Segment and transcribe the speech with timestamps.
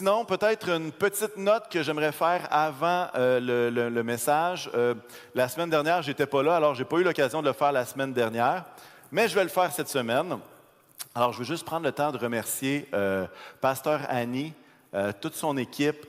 [0.00, 4.70] Sinon, peut-être une petite note que j'aimerais faire avant euh, le, message.
[4.74, 4.94] Euh,
[5.34, 7.84] la semaine dernière, j'étais pas là, alors j'ai pas eu l'occasion de le faire la
[7.84, 8.64] semaine dernière,
[9.12, 10.38] mais je vais le faire cette semaine.
[11.14, 13.26] Alors, je veux juste prendre le temps de remercier euh,
[13.60, 14.54] Pasteur Annie,
[15.20, 16.06] toute son équipe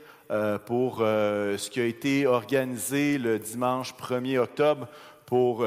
[0.66, 4.88] pour ce qui a été organisé le dimanche 1er octobre
[5.26, 5.66] pour,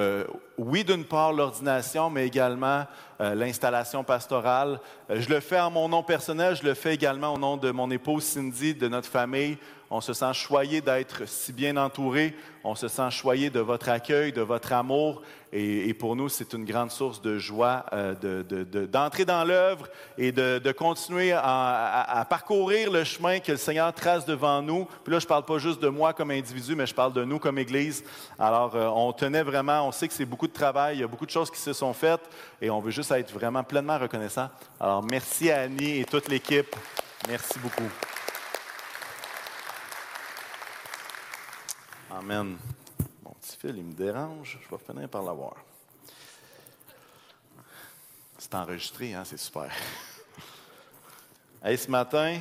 [0.59, 2.85] oui, d'une part l'ordination, mais également
[3.21, 4.81] euh, l'installation pastorale.
[5.11, 7.71] Euh, je le fais en mon nom personnel, je le fais également au nom de
[7.71, 9.57] mon épouse Cindy, de notre famille.
[9.91, 12.35] On se sent choyé d'être si bien entouré.
[12.65, 15.23] On se sent choyé de votre accueil, de votre amour.
[15.53, 18.43] Et, pour nous, c'est une grande source de joie euh,
[18.91, 19.87] d'entrer dans l'œuvre
[20.19, 24.87] et de, continuer à, parcourir le chemin que le Seigneur trace devant nous.
[25.05, 27.23] Puis là, je ne parle pas juste de moi comme individu, mais je parle de
[27.23, 28.03] nous comme Église.
[28.37, 31.27] Alors, on tenait vraiment, on sait que c'est beaucoup de travail, il y a beaucoup
[31.27, 32.23] de choses qui se sont faites
[32.61, 34.49] et on veut juste être vraiment pleinement reconnaissant.
[34.79, 36.75] Alors, merci à Annie et toute l'équipe.
[37.29, 37.91] Merci beaucoup.
[42.11, 42.57] Amen.
[43.25, 44.59] Mon petit fil, il me dérange.
[44.63, 45.55] Je vais finir par l'avoir.
[48.39, 49.23] C'est enregistré, hein?
[49.25, 49.71] c'est super.
[51.63, 52.41] Hey, ce matin,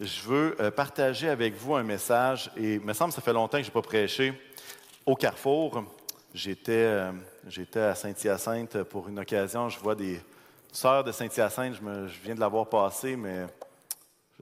[0.00, 3.32] je veux euh, partager avec vous un message, et il me semble que ça fait
[3.32, 4.32] longtemps que je n'ai pas prêché
[5.06, 5.84] au Carrefour.
[6.34, 7.12] J'étais, euh,
[7.46, 9.68] j'étais à Saint-Hyacinthe pour une occasion.
[9.68, 10.18] Je vois des
[10.72, 11.74] sœurs de Saint-Hyacinthe.
[11.74, 13.46] Je, viens de l'avoir passé, mais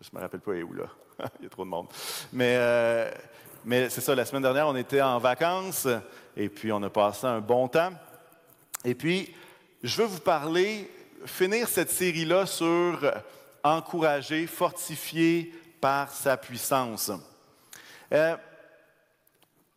[0.00, 0.84] je ne me rappelle pas où là.
[1.40, 1.88] Il y a trop de monde.
[2.32, 3.10] Mais, euh,
[3.64, 5.88] mais c'est ça, la semaine dernière, on était en vacances
[6.36, 7.92] et puis on a passé un bon temps.
[8.84, 9.34] Et puis,
[9.82, 10.88] je veux vous parler,
[11.26, 13.12] finir cette série-là sur
[13.64, 17.10] encourager, fortifier par sa puissance.
[18.12, 18.36] Euh,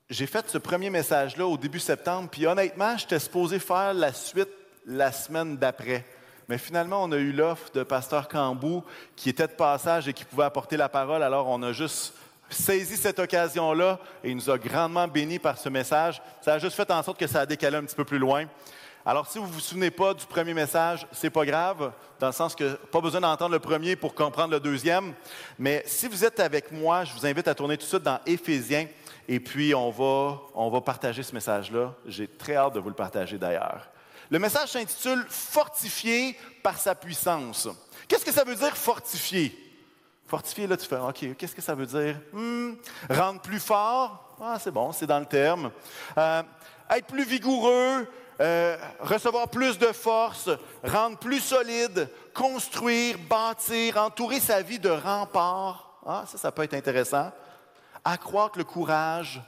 [0.09, 4.49] j'ai fait ce premier message-là au début septembre, puis honnêtement, j'étais supposé faire la suite
[4.85, 6.05] la semaine d'après.
[6.49, 8.83] Mais finalement, on a eu l'offre de Pasteur Cambou
[9.15, 11.23] qui était de passage et qui pouvait apporter la parole.
[11.23, 12.13] Alors, on a juste
[12.49, 16.21] saisi cette occasion-là et il nous a grandement bénis par ce message.
[16.41, 18.45] Ça a juste fait en sorte que ça a décalé un petit peu plus loin.
[19.05, 22.33] Alors, si vous ne vous souvenez pas du premier message, c'est pas grave, dans le
[22.33, 25.13] sens que pas besoin d'entendre le premier pour comprendre le deuxième.
[25.59, 28.19] Mais si vous êtes avec moi, je vous invite à tourner tout de suite dans
[28.25, 28.87] Éphésiens.
[29.27, 31.93] Et puis, on va, on va partager ce message-là.
[32.05, 33.89] J'ai très hâte de vous le partager d'ailleurs.
[34.29, 37.67] Le message s'intitule Fortifié par sa puissance.
[38.07, 39.57] Qu'est-ce que ça veut dire fortifié?
[40.27, 42.19] Fortifié, là, tu fais, OK, qu'est-ce que ça veut dire?
[42.31, 42.73] Hmm,
[43.09, 44.35] rendre plus fort?
[44.41, 45.71] Ah, c'est bon, c'est dans le terme.
[46.17, 46.41] Euh,
[46.89, 48.07] être plus vigoureux,
[48.41, 50.49] euh, recevoir plus de force,
[50.83, 55.99] rendre plus solide, construire, bâtir, entourer sa vie de remparts.
[56.05, 57.31] Ah, ça, ça peut être intéressant
[58.03, 59.41] accroître le courage,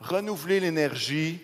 [0.00, 1.42] renouveler l'énergie,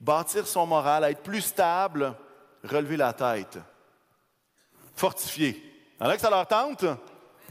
[0.00, 2.14] bâtir son moral, être plus stable,
[2.62, 3.58] relever la tête,
[4.94, 5.62] fortifier.
[6.00, 6.84] Il que ça leur tente?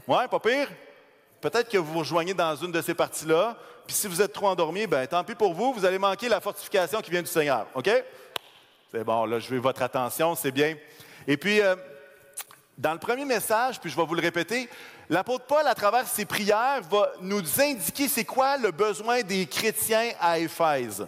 [0.06, 0.68] Ouais, pas pire?
[1.40, 4.48] Peut-être que vous vous rejoignez dans une de ces parties-là, puis si vous êtes trop
[4.48, 7.66] endormi, ben tant pis pour vous, vous allez manquer la fortification qui vient du Seigneur.
[7.74, 7.90] OK?
[8.90, 10.76] C'est bon, là, je veux votre attention, c'est bien.
[11.26, 11.74] Et puis, euh,
[12.76, 14.68] dans le premier message, puis je vais vous le répéter,
[15.08, 20.10] l'apôtre Paul, à travers ses prières, va nous indiquer c'est quoi le besoin des chrétiens
[20.20, 21.06] à Éphèse,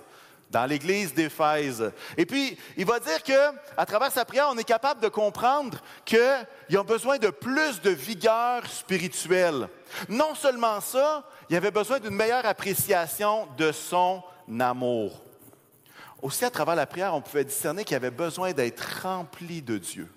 [0.50, 1.93] dans l'église d'Éphèse.
[2.16, 5.78] Et puis, il va dire que, à travers sa prière, on est capable de comprendre
[6.04, 9.69] qu'ils ont besoin de plus de vigueur spirituelle.
[10.09, 14.22] Non seulement ça, il avait besoin d'une meilleure appréciation de son
[14.60, 15.21] amour.
[16.22, 20.09] Aussi, à travers la prière, on pouvait discerner qu'il avait besoin d'être rempli de Dieu.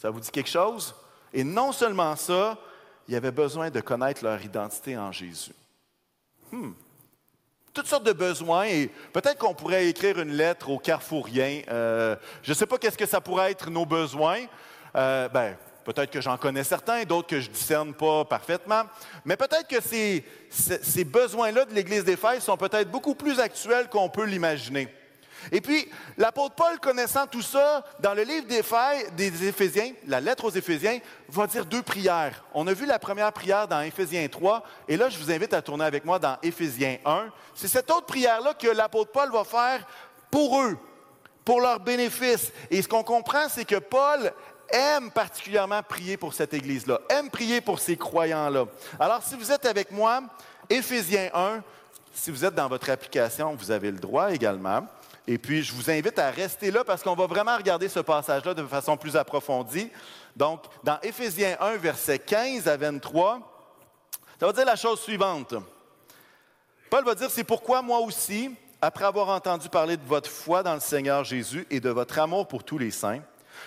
[0.00, 0.94] Ça vous dit quelque chose?
[1.32, 2.56] Et non seulement ça,
[3.06, 5.52] il avait besoin de connaître leur identité en Jésus.
[6.50, 6.72] Hmm.
[7.74, 11.62] Toutes sortes de besoins et peut-être qu'on pourrait écrire une lettre aux carrefouriens.
[11.68, 14.46] Euh, je ne sais pas qu'est-ce que ça pourrait être nos besoins.
[14.96, 18.84] Euh, ben, peut-être que j'en connais certains, d'autres que je ne discerne pas parfaitement.
[19.26, 23.88] Mais peut-être que ces, ces besoins-là de l'Église des d'Éphèse sont peut-être beaucoup plus actuels
[23.90, 24.88] qu'on peut l'imaginer.
[25.52, 30.50] Et puis, l'apôtre Paul, connaissant tout ça, dans le livre des Éphésiens, la lettre aux
[30.50, 32.44] Éphésiens, va dire deux prières.
[32.54, 35.62] On a vu la première prière dans Éphésiens 3, et là, je vous invite à
[35.62, 37.26] tourner avec moi dans Éphésiens 1.
[37.54, 39.86] C'est cette autre prière-là que l'apôtre Paul va faire
[40.30, 40.76] pour eux,
[41.44, 42.52] pour leur bénéfice.
[42.70, 44.32] Et ce qu'on comprend, c'est que Paul
[44.68, 48.66] aime particulièrement prier pour cette Église-là, aime prier pour ces croyants-là.
[49.00, 50.22] Alors, si vous êtes avec moi,
[50.68, 51.62] Éphésiens 1,
[52.12, 54.86] si vous êtes dans votre application, vous avez le droit également.
[55.26, 58.54] Et puis, je vous invite à rester là parce qu'on va vraiment regarder ce passage-là
[58.54, 59.90] de façon plus approfondie.
[60.36, 63.40] Donc, dans Éphésiens 1, versets 15 à 23,
[64.38, 65.54] ça va dire la chose suivante.
[66.88, 68.50] Paul va dire, c'est pourquoi moi aussi,
[68.80, 72.48] après avoir entendu parler de votre foi dans le Seigneur Jésus et de votre amour
[72.48, 73.20] pour tous les saints,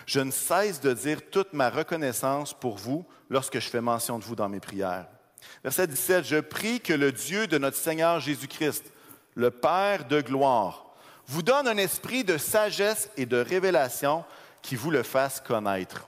[0.06, 4.24] je ne cesse de dire toute ma reconnaissance pour vous lorsque je fais mention de
[4.24, 5.06] vous dans mes prières.
[5.64, 8.92] Verset 17, je prie que le Dieu de notre Seigneur Jésus-Christ,
[9.36, 10.83] le Père de gloire,
[11.28, 14.24] vous donne un esprit de sagesse et de révélation
[14.62, 16.08] qui vous le fasse connaître.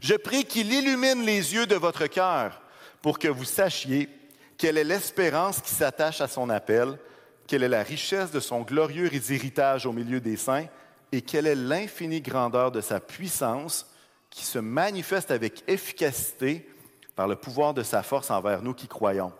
[0.00, 2.60] Je prie qu'il illumine les yeux de votre cœur
[3.02, 4.08] pour que vous sachiez
[4.56, 6.98] quelle est l'espérance qui s'attache à son appel,
[7.46, 10.66] quelle est la richesse de son glorieux héritage au milieu des saints
[11.12, 13.86] et quelle est l'infinie grandeur de sa puissance
[14.30, 16.68] qui se manifeste avec efficacité
[17.14, 19.32] par le pouvoir de sa force envers nous qui croyons.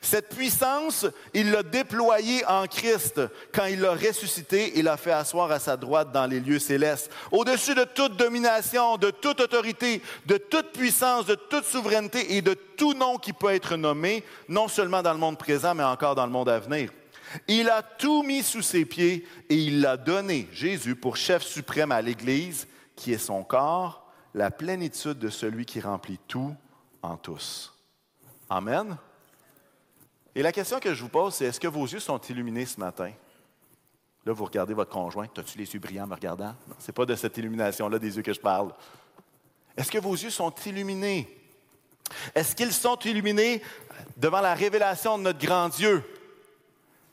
[0.00, 3.20] Cette puissance, il l'a déployée en Christ
[3.52, 7.10] quand il l'a ressuscité et l'a fait asseoir à sa droite dans les lieux célestes,
[7.32, 12.54] au-dessus de toute domination, de toute autorité, de toute puissance, de toute souveraineté et de
[12.54, 16.26] tout nom qui peut être nommé, non seulement dans le monde présent, mais encore dans
[16.26, 16.90] le monde à venir.
[17.46, 21.92] Il a tout mis sous ses pieds et il l'a donné, Jésus, pour chef suprême
[21.92, 26.54] à l'Église, qui est son corps, la plénitude de celui qui remplit tout
[27.02, 27.74] en tous.
[28.48, 28.96] Amen.
[30.38, 32.78] Et la question que je vous pose, c'est est-ce que vos yeux sont illuminés ce
[32.78, 33.10] matin?
[34.24, 35.26] Là, vous regardez votre conjoint.
[35.36, 36.54] As-tu les yeux brillants me regardant?
[36.78, 38.72] Ce n'est pas de cette illumination-là des yeux que je parle.
[39.76, 41.26] Est-ce que vos yeux sont illuminés?
[42.36, 43.60] Est-ce qu'ils sont illuminés
[44.16, 46.04] devant la révélation de notre grand Dieu?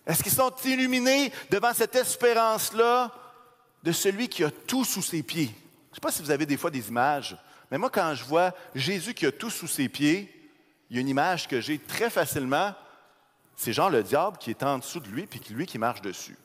[0.05, 3.11] Est-ce qu'ils sont illuminés devant cette espérance-là
[3.81, 5.47] de celui qui a tout sous ses pieds?
[5.47, 7.35] Je ne sais pas si vous avez des fois des images,
[7.71, 10.31] mais moi, quand je vois Jésus qui a tout sous ses pieds,
[10.91, 12.75] il y a une image que j'ai très facilement
[13.55, 16.37] c'est genre le diable qui est en dessous de lui, puis lui qui marche dessus.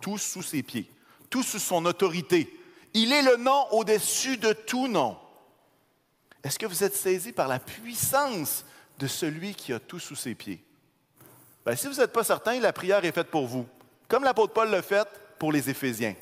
[0.00, 0.90] Tout sous ses pieds,
[1.30, 2.54] tout sous son autorité.
[2.94, 5.16] Il est le nom au-dessus de tout nom.
[6.44, 8.64] Est-ce que vous êtes saisi par la puissance
[8.98, 10.62] de celui qui a tout sous ses pieds?
[11.66, 13.66] Bien, si vous n'êtes pas certain, la prière est faite pour vous,
[14.06, 15.06] comme l'apôtre Paul l'a fait
[15.38, 16.14] pour les Éphésiens.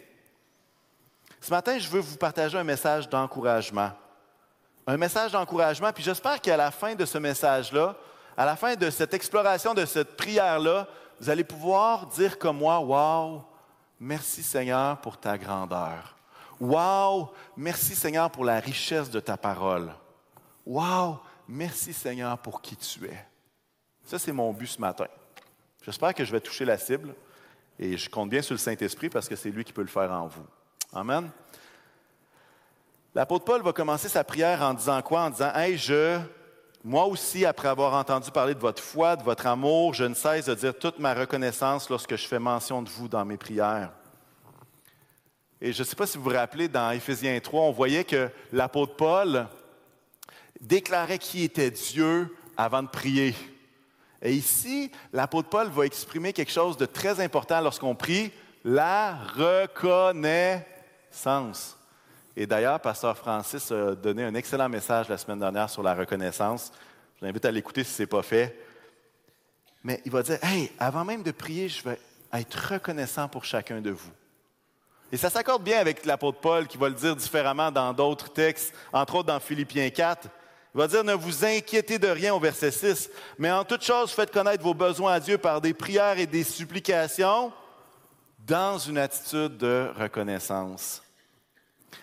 [1.40, 3.92] Ce matin, je veux vous partager un message d'encouragement.
[4.86, 7.96] Un message d'encouragement, puis j'espère qu'à la fin de ce message-là,
[8.36, 10.86] à la fin de cette exploration, de cette prière-là,
[11.20, 13.44] vous allez pouvoir dire comme moi, Wow,
[13.98, 16.16] merci Seigneur pour ta grandeur.
[16.60, 19.92] Wow, merci Seigneur pour la richesse de ta parole.
[20.66, 23.26] Wow, merci Seigneur pour qui tu es.
[24.04, 25.06] Ça, c'est mon but ce matin.
[25.82, 27.14] J'espère que je vais toucher la cible
[27.78, 30.10] et je compte bien sur le Saint-Esprit parce que c'est lui qui peut le faire
[30.12, 30.46] en vous.
[30.92, 31.30] Amen.
[33.14, 35.22] L'apôtre Paul va commencer sa prière en disant quoi?
[35.22, 36.18] En disant Hey, je
[36.86, 40.46] moi aussi, après avoir entendu parler de votre foi, de votre amour, je ne cesse
[40.46, 43.90] de dire toute ma reconnaissance lorsque je fais mention de vous dans mes prières.
[45.60, 48.30] Et je ne sais pas si vous vous rappelez, dans Éphésiens 3, on voyait que
[48.52, 49.48] l'apôtre Paul
[50.60, 53.34] déclarait qui était Dieu avant de prier.
[54.22, 58.30] Et ici, l'apôtre Paul va exprimer quelque chose de très important lorsqu'on prie,
[58.64, 61.75] la reconnaissance.
[62.36, 66.70] Et d'ailleurs, Pasteur Francis a donné un excellent message la semaine dernière sur la reconnaissance.
[67.14, 68.54] Je vous invite à l'écouter si ce n'est pas fait.
[69.82, 71.98] Mais il va dire, hey, avant même de prier, je vais
[72.34, 74.10] être reconnaissant pour chacun de vous.
[75.10, 78.74] Et ça s'accorde bien avec l'apôtre Paul qui va le dire différemment dans d'autres textes,
[78.92, 80.28] entre autres dans Philippiens 4.
[80.74, 83.08] Il va dire, ne vous inquiétez de rien au verset 6,
[83.38, 86.44] mais en toute chose, faites connaître vos besoins à Dieu par des prières et des
[86.44, 87.50] supplications
[88.40, 91.02] dans une attitude de reconnaissance.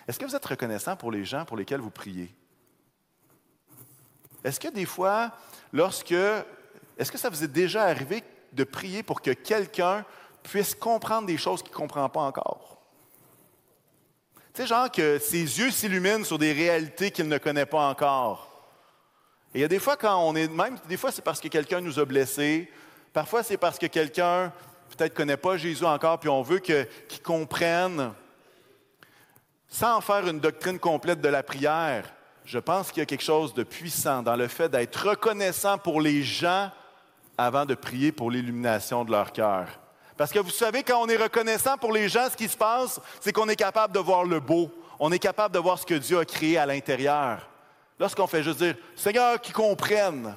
[0.06, 2.34] Est-ce que vous êtes reconnaissant pour les gens pour lesquels vous priez?
[4.44, 5.32] Est-ce que des fois,
[5.72, 6.14] lorsque.
[6.96, 10.04] Est-ce que ça vous est déjà arrivé de prier pour que quelqu'un
[10.44, 12.78] puisse comprendre des choses qu'il ne comprend pas encore?
[14.52, 18.62] Tu sais, genre que ses yeux s'illuminent sur des réalités qu'il ne connaît pas encore.
[19.52, 20.48] Et il y a des fois, quand on est.
[20.48, 22.70] Même des fois, c'est parce que quelqu'un nous a blessés.
[23.12, 24.52] Parfois, c'est parce que quelqu'un
[24.90, 26.86] peut-être ne connaît pas Jésus encore, puis on veut qu'il
[27.24, 28.12] comprenne
[29.74, 32.04] sans en faire une doctrine complète de la prière,
[32.44, 36.00] je pense qu'il y a quelque chose de puissant dans le fait d'être reconnaissant pour
[36.00, 36.70] les gens
[37.36, 39.66] avant de prier pour l'illumination de leur cœur.
[40.16, 43.00] Parce que vous savez, quand on est reconnaissant pour les gens, ce qui se passe,
[43.18, 44.70] c'est qu'on est capable de voir le beau.
[45.00, 47.48] On est capable de voir ce que Dieu a créé à l'intérieur.
[47.98, 50.36] Lorsqu'on fait juste dire, Seigneur, qui comprenne,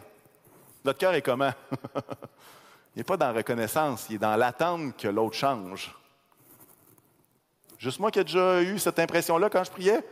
[0.83, 1.53] notre cœur est comment?
[2.95, 5.93] il n'est pas dans la reconnaissance, il est dans l'attente que l'autre change.
[7.77, 10.03] Juste moi qui ai déjà eu cette impression-là quand je priais.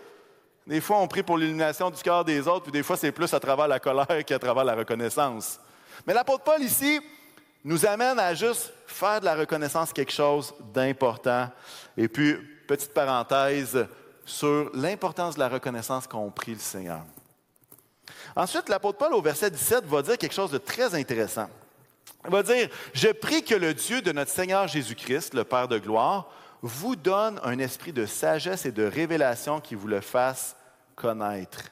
[0.68, 3.32] Des fois, on prie pour l'illumination du cœur des autres, puis des fois, c'est plus
[3.34, 5.60] à travers la colère qu'à travers la reconnaissance.
[6.06, 7.00] Mais l'apôtre Paul ici
[7.64, 11.50] nous amène à juste faire de la reconnaissance quelque chose d'important.
[11.98, 12.36] Et puis,
[12.68, 13.88] petite parenthèse
[14.26, 17.02] sur l'importance de la reconnaissance qu'on prie le Seigneur.
[18.36, 21.48] Ensuite, l'apôtre Paul, au verset 17, va dire quelque chose de très intéressant.
[22.26, 25.78] Il va dire, Je prie que le Dieu de notre Seigneur Jésus-Christ, le Père de
[25.78, 26.32] gloire,
[26.66, 30.56] vous donne un esprit de sagesse et de révélation qui vous le fasse
[30.96, 31.66] connaître.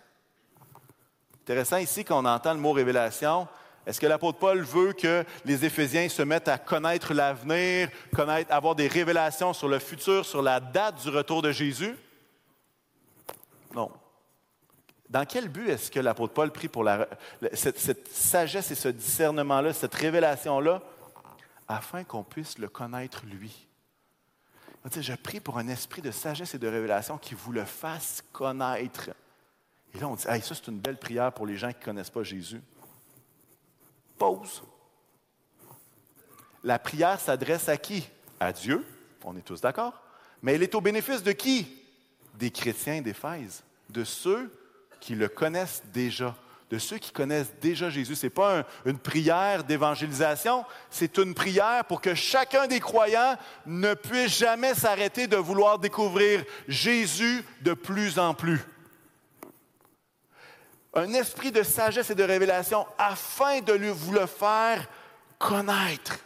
[1.42, 3.48] Intéressant ici qu'on entend le mot révélation.
[3.88, 8.76] Est-ce que l'apôtre Paul veut que les Éphésiens se mettent à connaître l'avenir, connaître, avoir
[8.76, 11.98] des révélations sur le futur, sur la date du retour de Jésus?
[13.74, 13.92] Non.
[15.10, 16.88] Dans quel but est-ce que l'apôtre Paul prie pour
[17.54, 20.82] cette sagesse et ce discernement-là, cette révélation-là,
[21.68, 23.68] afin qu'on puisse le connaître lui?
[24.92, 29.10] Je prie pour un esprit de sagesse et de révélation qui vous le fasse connaître.
[29.94, 31.86] Et là, on dit, hey, ça, c'est une belle prière pour les gens qui ne
[31.86, 32.62] connaissent pas Jésus.
[34.18, 34.64] Pause.
[36.64, 38.08] La prière s'adresse à qui?
[38.40, 38.86] À Dieu.
[39.24, 39.94] On est tous d'accord.
[40.42, 41.82] Mais elle est au bénéfice de qui?
[42.36, 44.52] Des chrétiens d'Éphèse, de ceux
[45.00, 46.36] qui le connaissent déjà
[46.74, 48.16] de ceux qui connaissent déjà Jésus.
[48.16, 53.38] Ce n'est pas une prière d'évangélisation, c'est une prière pour que chacun des croyants
[53.68, 58.60] ne puisse jamais s'arrêter de vouloir découvrir Jésus de plus en plus.
[60.96, 64.90] Un esprit de sagesse et de révélation afin de lui, vous le faire
[65.38, 66.18] connaître.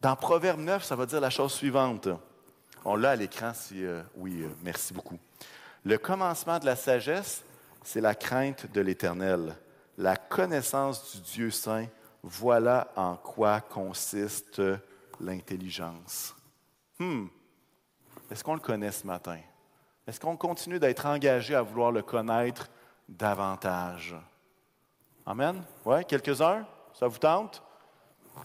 [0.00, 2.08] Dans Proverbe 9, ça va dire la chose suivante.
[2.84, 5.20] On l'a à l'écran, si euh, oui, euh, merci beaucoup.
[5.84, 7.44] Le commencement de la sagesse,
[7.84, 9.54] c'est la crainte de l'Éternel,
[9.98, 11.86] la connaissance du Dieu saint.
[12.22, 14.60] Voilà en quoi consiste
[15.20, 16.34] l'intelligence.
[16.98, 17.26] Hmm.
[18.30, 19.38] Est-ce qu'on le connaît ce matin?
[20.06, 22.68] Est-ce qu'on continue d'être engagé à vouloir le connaître
[23.08, 24.16] davantage?
[25.26, 25.62] Amen?
[25.84, 26.66] Oui, quelques-uns?
[26.94, 27.62] Ça vous tente?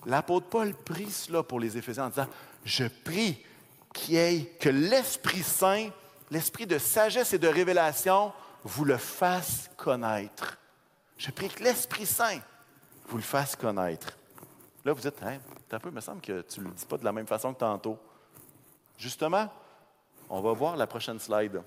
[0.05, 2.27] L'apôtre Paul prie cela pour les Éphésiens en disant
[2.65, 3.43] Je prie
[3.93, 5.89] qu'il que l'Esprit Saint,
[6.29, 10.57] l'Esprit de sagesse et de révélation, vous le fasse connaître.
[11.17, 12.39] Je prie que l'Esprit Saint
[13.07, 14.17] vous le fasse connaître.
[14.85, 15.37] Là, vous dites, hein,
[15.71, 17.53] un peu, il me semble que tu ne le dis pas de la même façon
[17.53, 17.97] que tantôt.
[18.97, 19.51] Justement,
[20.29, 21.61] on va voir la prochaine slide.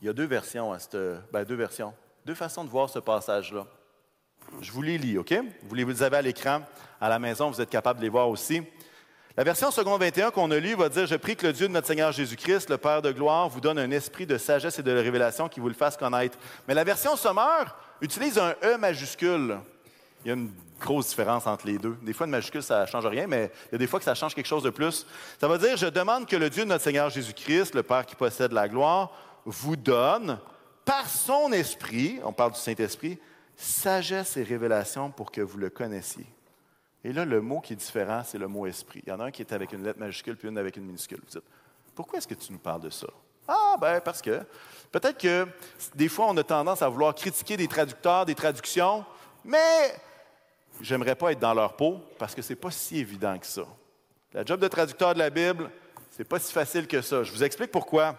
[0.00, 0.96] Il y a deux versions à cette,
[1.32, 3.66] ben, deux versions, deux façons de voir ce passage-là.
[4.60, 5.34] Je vous les lis, OK?
[5.62, 6.62] Vous les avez à l'écran.
[7.00, 8.62] À la maison, vous êtes capable de les voir aussi.
[9.38, 11.72] La version second 21 qu'on a lue va dire Je prie que le Dieu de
[11.72, 14.90] notre Seigneur Jésus-Christ, le Père de gloire, vous donne un esprit de sagesse et de
[14.90, 16.36] révélation qui vous le fasse connaître.
[16.66, 19.60] Mais la version sommaire utilise un E majuscule.
[20.24, 21.96] Il y a une grosse différence entre les deux.
[22.02, 24.04] Des fois, une majuscule, ça ne change rien, mais il y a des fois que
[24.04, 25.06] ça change quelque chose de plus.
[25.40, 28.16] Ça veut dire Je demande que le Dieu de notre Seigneur Jésus-Christ, le Père qui
[28.16, 29.12] possède la gloire,
[29.44, 30.40] vous donne,
[30.84, 33.20] par son esprit, on parle du Saint-Esprit,
[33.54, 36.26] sagesse et révélation pour que vous le connaissiez.
[37.04, 39.02] Et là, le mot qui est différent, c'est le mot esprit.
[39.06, 40.84] Il y en a un qui est avec une lettre majuscule puis une avec une
[40.84, 41.20] minuscule.
[41.20, 41.48] Vous dites,
[41.94, 43.06] pourquoi est-ce que tu nous parles de ça?
[43.46, 44.42] Ah, ben parce que
[44.92, 45.46] peut-être que
[45.94, 49.04] des fois, on a tendance à vouloir critiquer des traducteurs, des traductions,
[49.44, 49.94] mais
[50.80, 53.62] j'aimerais pas être dans leur peau parce que ce n'est pas si évident que ça.
[54.34, 55.70] La job de traducteur de la Bible,
[56.10, 57.22] c'est pas si facile que ça.
[57.22, 58.16] Je vous explique pourquoi.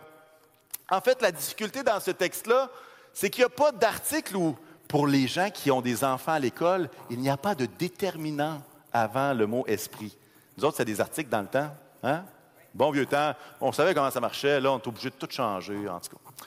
[0.89, 2.71] En fait, la difficulté dans ce texte-là,
[3.13, 4.57] c'est qu'il n'y a pas d'article où,
[4.87, 8.61] pour les gens qui ont des enfants à l'école, il n'y a pas de déterminant
[8.91, 10.15] avant le mot esprit.
[10.57, 11.73] Nous autres, c'est des articles dans le temps.
[12.03, 12.23] Hein?
[12.73, 14.59] Bon vieux temps, on savait comment ça marchait.
[14.59, 16.45] Là, on est obligé de tout changer, en tout cas.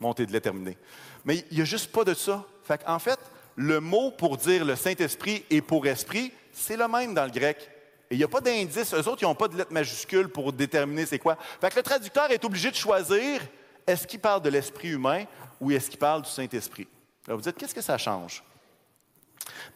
[0.00, 0.76] Monter de déterminer.
[1.24, 2.44] Mais il n'y a juste pas de ça.
[2.64, 3.18] Fait en fait,
[3.56, 7.68] le mot pour dire le Saint-Esprit et pour esprit, c'est le même dans le grec.
[8.10, 8.94] Et il n'y a pas d'indice.
[8.94, 11.36] Eux autres, ils n'ont pas de lettre majuscule pour déterminer c'est quoi.
[11.60, 13.40] Fait que le traducteur est obligé de choisir
[13.86, 15.24] est-ce qu'il parle de l'esprit humain
[15.60, 16.86] ou est-ce qu'il parle du Saint-Esprit.
[17.26, 18.42] Vous dites, qu'est-ce que ça change?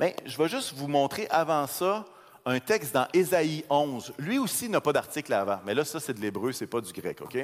[0.00, 2.04] Bien, je vais juste vous montrer avant ça
[2.44, 4.14] un texte dans Ésaïe 11.
[4.18, 6.92] Lui aussi n'a pas d'article avant, mais là, ça, c'est de l'hébreu, c'est pas du
[6.92, 7.38] grec, OK?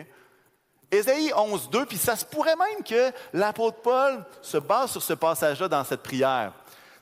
[0.90, 5.12] Ésaïe 11, 2, puis ça se pourrait même que l'apôtre Paul se base sur ce
[5.12, 6.52] passage-là dans cette prière.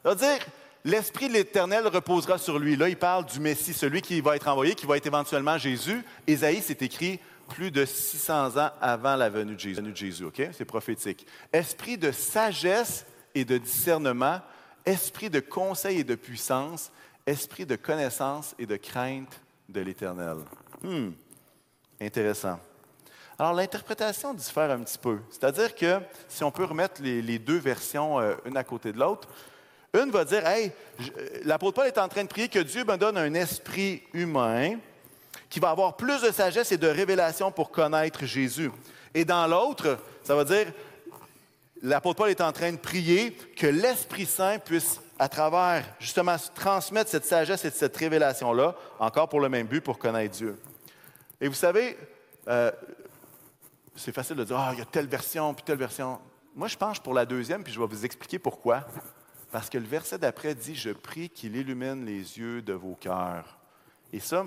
[0.03, 0.45] C'est-à-dire,
[0.85, 2.77] l'Esprit de l'Éternel reposera sur lui.
[2.77, 6.05] Là, il parle du Messie, celui qui va être envoyé, qui va être éventuellement Jésus.
[6.27, 10.27] Ésaïe, c'est écrit plus de 600 ans avant la venue de Jésus.
[10.53, 11.25] C'est prophétique.
[11.53, 14.41] Esprit de sagesse et de discernement
[14.87, 16.91] esprit de conseil et de puissance,
[17.27, 20.37] esprit de connaissance et de crainte de l'Éternel.
[20.83, 21.11] Hmm,
[22.01, 22.61] intéressant.
[23.39, 25.19] Alors, l'interprétation diffère un petit peu.
[25.29, 29.29] C'est-à-dire que si on peut remettre les, deux versions euh, une à côté de l'autre,
[29.93, 30.73] une va dire Hey,
[31.45, 34.79] l'apôtre Paul est en train de prier que Dieu me donne un esprit humain
[35.51, 38.71] qui va avoir plus de sagesse et de révélation pour connaître Jésus.
[39.13, 40.73] Et dans l'autre, ça va dire
[41.83, 47.11] l'apôtre Paul est en train de prier que l'Esprit Saint puisse, à travers, justement, transmettre
[47.11, 50.59] cette sagesse et cette révélation-là, encore pour le même but, pour connaître Dieu.
[51.41, 51.97] Et vous savez,
[52.49, 52.71] euh,
[53.95, 56.19] c'est facile de dire, ah, il y a telle version, puis telle version.
[56.55, 58.87] Moi, je penche pour la deuxième, puis je vais vous expliquer pourquoi.
[59.53, 63.59] Parce que le verset d'après dit, je prie qu'il illumine les yeux de vos cœurs.
[64.13, 64.47] Et ça,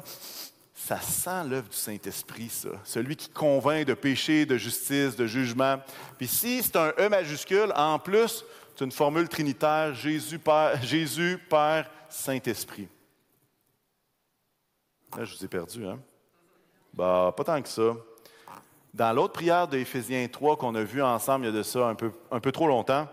[0.79, 2.69] ça sent l'œuvre du Saint-Esprit, ça.
[2.85, 5.75] Celui qui convainc de péché, de justice, de jugement.
[6.17, 8.45] Puis si c'est un E majuscule, en plus,
[8.75, 12.87] C'est une formule trinitaire, Jésus, Père, Jésus, Père, Saint-Esprit.
[15.17, 15.99] Là, je vous ai perdu, hein?
[16.93, 17.93] Bah, pas tant que ça.
[18.93, 21.87] Dans l'autre prière de Éphésiens 3 qu'on a vu ensemble il y a de ça
[21.87, 23.09] un peu, un peu trop longtemps,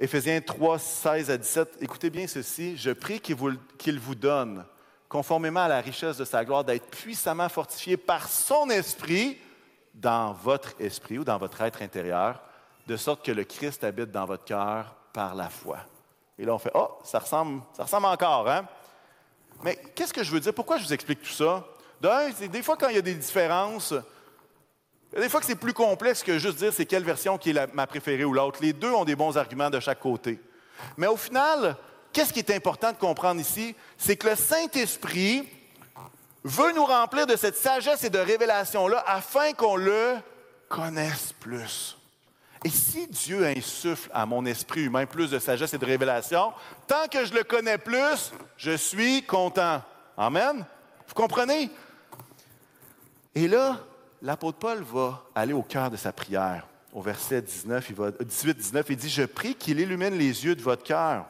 [0.00, 4.64] Éphésiens 3, 16 à 17, écoutez bien ceci, je prie qu'il vous donne,
[5.08, 9.38] conformément à la richesse de sa gloire, d'être puissamment fortifié par son esprit
[9.94, 12.42] dans votre esprit ou dans votre être intérieur,
[12.86, 15.78] de sorte que le Christ habite dans votre cœur par la foi.
[16.38, 18.66] Et là, on fait, oh, ça ressemble, ça ressemble encore, hein?
[19.62, 20.52] Mais qu'est-ce que je veux dire?
[20.52, 21.64] Pourquoi je vous explique tout ça?
[22.50, 23.94] Des fois quand il y a des différences,
[25.16, 27.86] des fois que c'est plus complexe que juste dire c'est quelle version qui est ma
[27.86, 28.58] préférée ou l'autre.
[28.60, 30.38] Les deux ont des bons arguments de chaque côté.
[30.98, 31.76] Mais au final,
[32.16, 33.76] qu'est-ce qui est important de comprendre ici?
[33.98, 35.46] C'est que le Saint-Esprit
[36.42, 40.16] veut nous remplir de cette sagesse et de révélation-là afin qu'on le
[40.66, 41.98] connaisse plus.
[42.64, 46.54] Et si Dieu insuffle à mon esprit humain plus de sagesse et de révélation,
[46.86, 49.82] tant que je le connais plus, je suis content.
[50.16, 50.64] Amen?
[51.06, 51.70] Vous comprenez?
[53.34, 53.78] Et là,
[54.22, 56.66] l'apôtre Paul va aller au cœur de sa prière.
[56.94, 60.62] Au verset 19, il va, 18-19, il dit, Je prie qu'il illumine les yeux de
[60.62, 61.26] votre cœur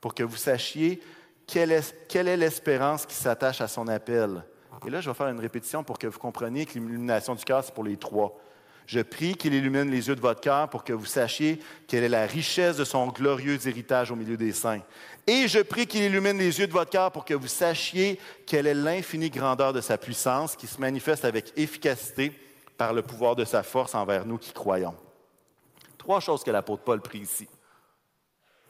[0.00, 1.00] pour que vous sachiez
[1.46, 4.44] quelle est, l'espérance qui s'attache à son appel.
[4.86, 7.64] Et là, je vais faire une répétition pour que vous compreniez que l'illumination du cœur,
[7.64, 8.38] c'est pour les trois.
[8.86, 12.08] Je prie qu'il illumine les yeux de votre cœur pour que vous sachiez quelle est
[12.08, 14.80] la richesse de son glorieux héritage au milieu des saints.
[15.26, 18.66] Et je prie qu'il illumine les yeux de votre cœur pour que vous sachiez quelle
[18.66, 22.32] est l'infinie grandeur de sa puissance qui se manifeste avec efficacité
[22.78, 24.94] par le pouvoir de sa force envers nous qui croyons.
[25.98, 27.46] Trois choses que l'apôtre Paul prie ici.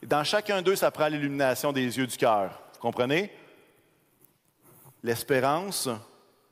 [0.02, 2.62] Dans chacun d'eux, ça prend l'illumination des yeux du cœur.
[2.74, 3.32] Vous comprenez?
[5.02, 5.88] L'espérance,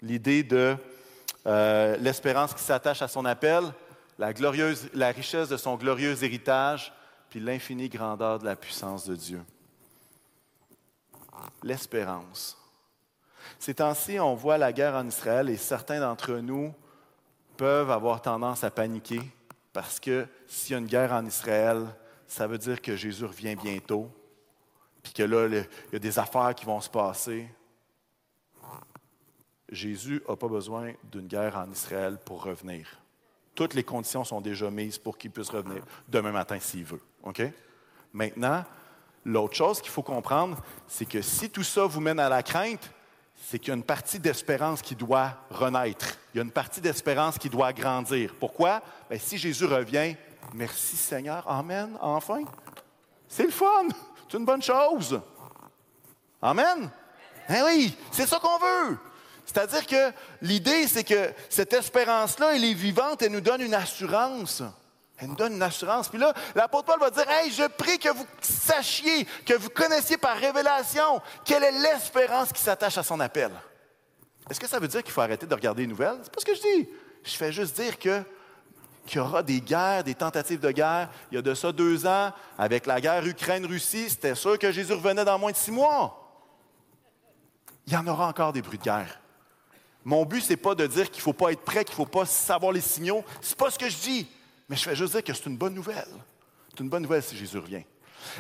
[0.03, 0.77] l'idée de
[1.47, 3.65] euh, l'espérance qui s'attache à son appel,
[4.19, 4.33] la,
[4.95, 6.93] la richesse de son glorieux héritage,
[7.31, 9.43] puis l'infinie grandeur de la puissance de Dieu.
[11.63, 12.57] L'espérance.
[13.59, 16.75] Ces temps-ci, on voit la guerre en Israël et certains d'entre nous
[17.57, 19.21] peuvent avoir tendance à paniquer
[19.73, 21.87] parce que s'il y a une guerre en Israël,
[22.27, 24.11] ça veut dire que Jésus revient bientôt,
[25.03, 27.49] puis que là, il y a des affaires qui vont se passer.
[29.71, 33.01] Jésus n'a pas besoin d'une guerre en Israël pour revenir.
[33.55, 37.01] Toutes les conditions sont déjà mises pour qu'il puisse revenir demain matin s'il veut.
[37.23, 37.43] OK?
[38.13, 38.65] Maintenant,
[39.25, 42.91] l'autre chose qu'il faut comprendre, c'est que si tout ça vous mène à la crainte,
[43.35, 46.19] c'est qu'il y a une partie d'espérance qui doit renaître.
[46.33, 48.35] Il y a une partie d'espérance qui doit grandir.
[48.39, 48.83] Pourquoi?
[49.11, 50.17] Bien, si Jésus revient,
[50.55, 52.45] merci Seigneur, Amen, enfin.
[53.29, 53.89] C'est le fun,
[54.29, 55.21] c'est une bonne chose.
[56.41, 56.91] Amen.
[57.49, 58.99] Eh oui, c'est ça qu'on veut.
[59.45, 64.63] C'est-à-dire que l'idée, c'est que cette espérance-là, elle est vivante, elle nous donne une assurance.
[65.19, 66.09] Elle nous donne une assurance.
[66.09, 70.19] Puis là, l'apôtre Paul va dire, Hey, je prie que vous sachiez, que vous connaissiez
[70.19, 73.51] par révélation quelle est l'espérance qui s'attache à son appel.
[74.51, 76.19] Est-ce que ça veut dire qu'il faut arrêter de regarder les nouvelles?
[76.23, 76.89] C'est pas ce que je dis.
[77.25, 78.23] Je fais juste dire que
[79.07, 81.09] qu'il y aura des guerres, des tentatives de guerre.
[81.31, 84.93] Il y a de ça deux ans, avec la guerre Ukraine-Russie, c'était sûr que Jésus
[84.93, 86.23] revenait dans moins de six mois.
[87.87, 89.21] Il y en aura encore des bruits de guerre.
[90.05, 91.97] Mon but, ce n'est pas de dire qu'il ne faut pas être prêt, qu'il ne
[91.97, 93.25] faut pas savoir les signaux.
[93.41, 94.29] Ce n'est pas ce que je dis.
[94.69, 96.09] Mais je fais juste dire que c'est une bonne nouvelle.
[96.71, 97.85] C'est une bonne nouvelle si Jésus revient.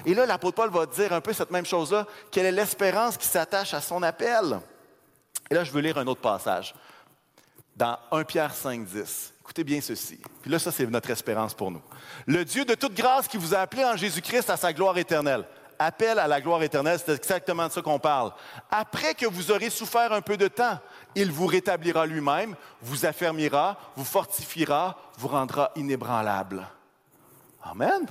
[0.05, 2.07] Et là, l'apôtre Paul va dire un peu cette même chose-là.
[2.31, 4.61] Quelle est l'espérance qui s'attache à son appel?
[5.51, 6.75] Et là, je veux lire un autre passage.
[7.77, 9.35] Dans 1 Pierre 5, 10.
[9.43, 10.19] Écoutez bien ceci.
[10.43, 11.83] Puis là, ça, c'est notre espérance pour nous.
[12.27, 15.45] Le Dieu de toute grâce qui vous a appelé en Jésus-Christ à sa gloire éternelle
[15.79, 18.33] appel à la gloire éternelle, c'est exactement de ça qu'on parle.
[18.71, 20.79] Après que vous aurez souffert un peu de temps,
[21.15, 26.67] il vous rétablira lui-même, vous affermira, vous fortifiera, vous rendra inébranlable.
[27.62, 28.07] Amen.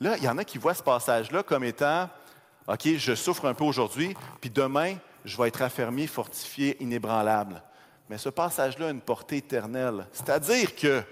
[0.00, 2.08] Là, il y en a qui voient ce passage-là comme étant,
[2.66, 7.62] OK, je souffre un peu aujourd'hui, puis demain, je vais être affermi, fortifié, inébranlable.
[8.08, 10.06] Mais ce passage-là a une portée éternelle.
[10.12, 11.02] C'est-à-dire que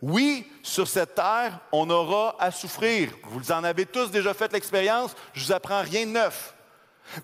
[0.00, 3.10] oui, sur cette terre, on aura à souffrir.
[3.24, 6.54] Vous en avez tous déjà fait l'expérience, je ne vous apprends rien de neuf.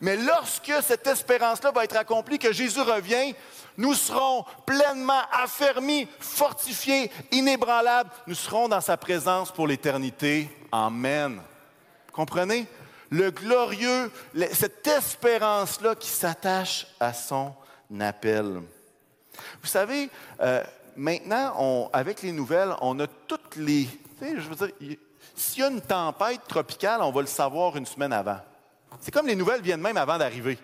[0.00, 3.34] Mais lorsque cette espérance-là va être accomplie, que Jésus revient,
[3.76, 8.10] nous serons pleinement affermis, fortifiés, inébranlables.
[8.26, 10.50] Nous serons dans sa présence pour l'éternité.
[10.72, 11.40] Amen.
[12.12, 12.66] Comprenez?
[13.10, 14.10] Le glorieux,
[14.52, 17.52] cette espérance-là qui s'attache à son
[17.98, 18.62] appel.
[19.62, 20.08] Vous savez,
[20.40, 20.64] euh,
[20.96, 23.88] maintenant, avec les nouvelles, on a toutes les.
[24.20, 24.96] je veux dire,
[25.34, 28.38] s'il y a une tempête tropicale, on va le savoir une semaine avant.
[29.00, 30.58] C'est comme les nouvelles viennent même avant d'arriver.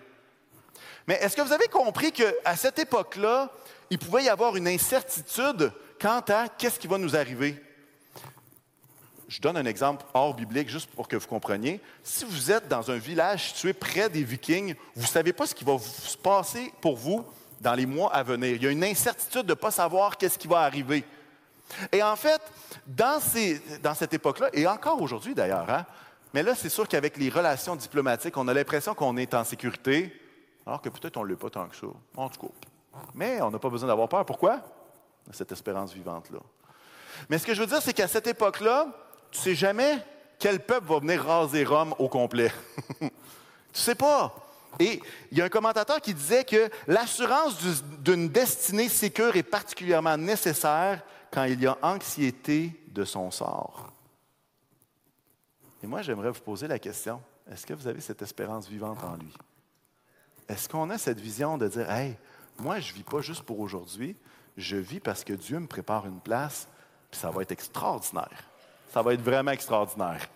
[1.07, 3.49] Mais est-ce que vous avez compris qu'à cette époque-là,
[3.89, 7.63] il pouvait y avoir une incertitude quant à qu'est-ce qui va nous arriver?
[9.27, 11.81] je donne un exemple hors biblique juste pour que vous compreniez.
[12.03, 15.53] Si vous êtes dans un village situé près des Vikings, vous ne savez pas ce
[15.53, 17.25] qui va se passer pour vous
[17.61, 18.55] dans les mois à venir.
[18.55, 21.03] Il y a une incertitude de ne pas savoir qu'est-ce qui va arriver.
[21.91, 22.41] Et en fait,
[22.85, 25.85] dans, cette époque-là, et encore aujourd'hui d'ailleurs, hein,
[26.33, 30.13] mais là, c'est sûr qu'avec les relations diplomatiques, on a l'impression qu'on est en sécurité,
[30.65, 31.87] alors que peut-être on ne l'est pas tant que ça.
[32.15, 32.53] En tout cas.
[33.13, 34.25] Mais on n'a pas besoin d'avoir peur.
[34.25, 34.61] Pourquoi?
[35.31, 36.39] Cette espérance vivante-là.
[37.29, 38.87] Mais ce que je veux dire, c'est qu'à cette époque-là,
[39.31, 39.97] tu ne sais jamais
[40.39, 42.51] quel peuple va venir raser Rome au complet.
[42.99, 43.09] tu ne
[43.73, 44.33] sais pas.
[44.79, 47.57] Et il y a un commentateur qui disait que l'assurance
[47.99, 53.91] d'une destinée sécure est particulièrement nécessaire quand il y a anxiété de son sort.
[55.83, 59.15] Et moi, j'aimerais vous poser la question, est-ce que vous avez cette espérance vivante en
[59.15, 59.33] lui?
[60.49, 62.15] Est-ce qu'on a cette vision de dire, hey,
[62.59, 64.15] moi, je ne vis pas juste pour aujourd'hui,
[64.55, 66.67] je vis parce que Dieu me prépare une place,
[67.11, 68.43] puis ça va être extraordinaire.
[68.91, 70.27] Ça va être vraiment extraordinaire.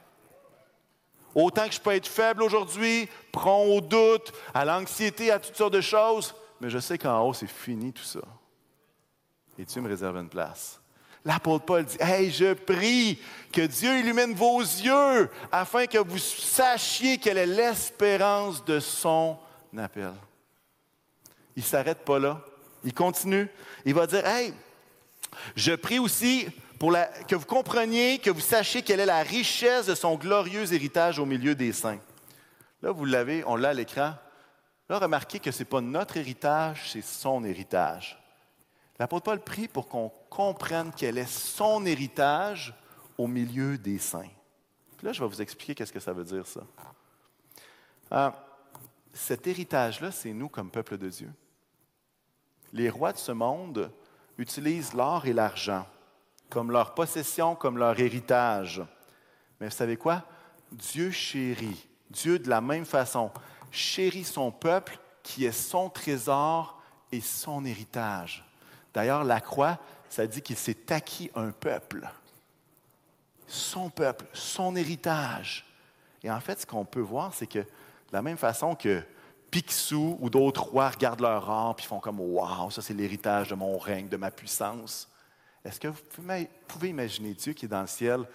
[1.34, 5.74] Autant que je peux être faible aujourd'hui, prompt au doute, à l'anxiété, à toutes sortes
[5.74, 8.22] de choses, mais je sais qu'en haut, c'est fini tout ça.
[9.58, 10.82] Et Dieu me réserve une place.
[11.24, 13.20] L'apôtre Paul dit, Hey, je prie
[13.52, 19.38] que Dieu illumine vos yeux afin que vous sachiez quelle est l'espérance de son
[19.78, 20.14] appel.
[21.56, 22.42] Il ne s'arrête pas là.
[22.84, 23.48] Il continue.
[23.86, 24.54] Il va dire, Hey,
[25.56, 26.48] je prie aussi
[26.82, 31.20] pour que vous compreniez, que vous sachiez quelle est la richesse de son glorieux héritage
[31.20, 32.00] au milieu des saints.
[32.82, 34.16] Là, vous l'avez, on l'a à l'écran.
[34.90, 38.20] Là, remarquez que ce n'est pas notre héritage, c'est son héritage.
[38.98, 42.74] L'apôtre Paul prie pour qu'on comprenne quel est son héritage
[43.16, 44.32] au milieu des saints.
[45.04, 46.62] là, je vais vous expliquer qu'est-ce que ça veut dire, ça.
[48.12, 48.32] Euh,
[49.14, 51.32] cet héritage-là, c'est nous comme peuple de Dieu.
[52.74, 53.92] Les rois de ce monde
[54.40, 55.86] utilisent l'or et l'argent
[56.52, 58.84] comme leur possession, comme leur héritage.
[59.60, 60.24] Mais vous savez quoi?
[60.72, 63.32] Dieu chérit, Dieu de la même façon,
[63.72, 66.80] chérit son peuple qui est son trésor
[67.12, 68.46] et son héritage.
[68.94, 72.10] D'ailleurs, la croix, ça dit qu'il s'est acquis un peuple.
[73.48, 75.66] Son peuple, son héritage.
[76.24, 77.66] Et en fait, ce qu'on peut voir, c'est que de
[78.14, 79.02] la même façon que
[79.50, 83.56] Picsou ou d'autres rois regardent leur or et font comme Waouh, ça c'est l'héritage de
[83.56, 85.11] mon règne, de ma puissance.
[85.64, 86.02] Est-ce que vous
[86.68, 88.26] pouvez imaginer Dieu qui est dans le ciel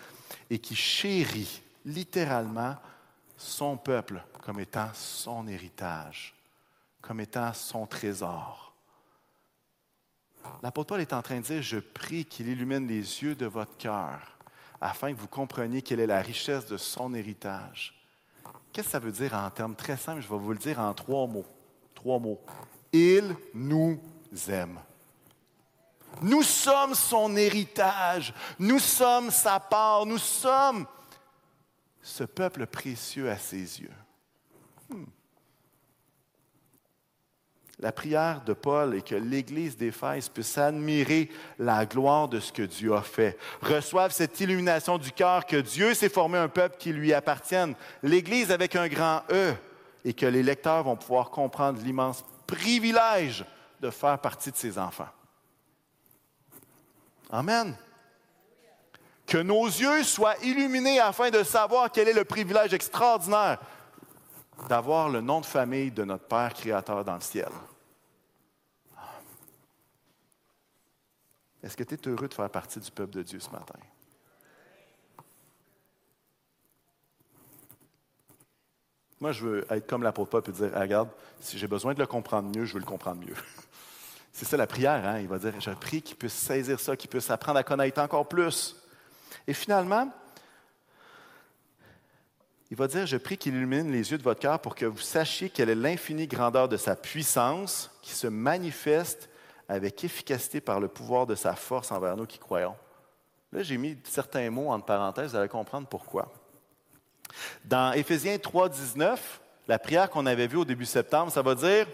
[0.48, 2.76] et qui chérit littéralement
[3.36, 6.34] son peuple comme étant son héritage,
[7.00, 8.72] comme étant son trésor?
[10.62, 13.76] L'apôtre Paul est en train de dire, je prie qu'il illumine les yeux de votre
[13.76, 14.38] cœur
[14.80, 17.94] afin que vous compreniez quelle est la richesse de son héritage.
[18.72, 20.20] Qu'est-ce que ça veut dire en termes très simples?
[20.20, 21.46] Je vais vous le dire en trois mots.
[21.94, 22.40] Trois mots.
[22.92, 24.00] Il nous
[24.48, 24.78] aime.
[26.22, 28.32] Nous sommes son héritage.
[28.58, 30.06] Nous sommes sa part.
[30.06, 30.86] Nous sommes
[32.02, 33.90] ce peuple précieux à ses yeux.
[34.88, 35.04] Hmm.
[37.78, 42.62] La prière de Paul est que l'Église d'Éphèse puisse admirer la gloire de ce que
[42.62, 46.92] Dieu a fait, reçoive cette illumination du cœur que Dieu s'est formé un peuple qui
[46.94, 49.52] lui appartienne, l'Église avec un grand E,
[50.06, 53.44] et que les lecteurs vont pouvoir comprendre l'immense privilège
[53.80, 55.08] de faire partie de ses enfants.
[57.30, 57.76] Amen.
[59.26, 63.58] Que nos yeux soient illuminés afin de savoir quel est le privilège extraordinaire
[64.68, 67.50] d'avoir le nom de famille de notre Père créateur dans le ciel.
[71.62, 73.78] Est-ce que tu es heureux de faire partie du peuple de Dieu ce matin?
[79.18, 81.08] Moi, je veux être comme l'apôtre Paul et dire Regarde,
[81.40, 83.34] si j'ai besoin de le comprendre mieux, je veux le comprendre mieux.
[84.38, 85.18] C'est ça la prière, hein?
[85.18, 88.28] Il va dire Je prie qu'il puisse saisir ça, qu'il puisse apprendre à connaître encore
[88.28, 88.76] plus.
[89.46, 90.12] Et finalement,
[92.70, 94.98] il va dire, je prie qu'il illumine les yeux de votre cœur pour que vous
[94.98, 99.30] sachiez quelle est l'infinie grandeur de sa puissance qui se manifeste
[99.70, 102.76] avec efficacité par le pouvoir de sa force envers nous qui croyons.
[103.52, 106.30] Là, j'ai mis certains mots entre parenthèses, vous allez comprendre pourquoi.
[107.64, 111.86] Dans Éphésiens 3, 19, la prière qu'on avait vue au début septembre, ça va dire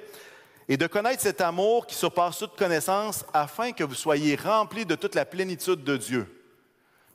[0.69, 4.95] Et de connaître cet amour qui surpasse toute connaissance, afin que vous soyez remplis de
[4.95, 6.43] toute la plénitude de Dieu.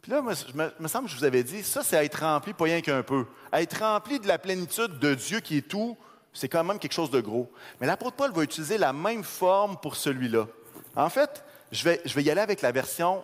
[0.02, 2.66] Puis là, il me semble que je vous avais dit, ça, c'est être rempli, pas
[2.66, 3.26] rien qu'un peu.
[3.52, 5.98] Être rempli de la plénitude de Dieu qui est tout,
[6.34, 7.52] c'est quand même quelque chose de gros.
[7.80, 10.48] Mais l'apôtre Paul va utiliser la même forme pour celui-là.
[10.96, 13.24] En fait, je vais, je vais y aller avec la version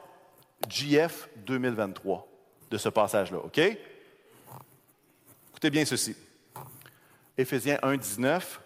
[0.68, 2.28] GF 2023
[2.72, 3.60] de ce passage-là, OK?
[5.52, 6.16] Écoutez bien ceci.
[7.38, 8.63] Éphésiens 1, 19, va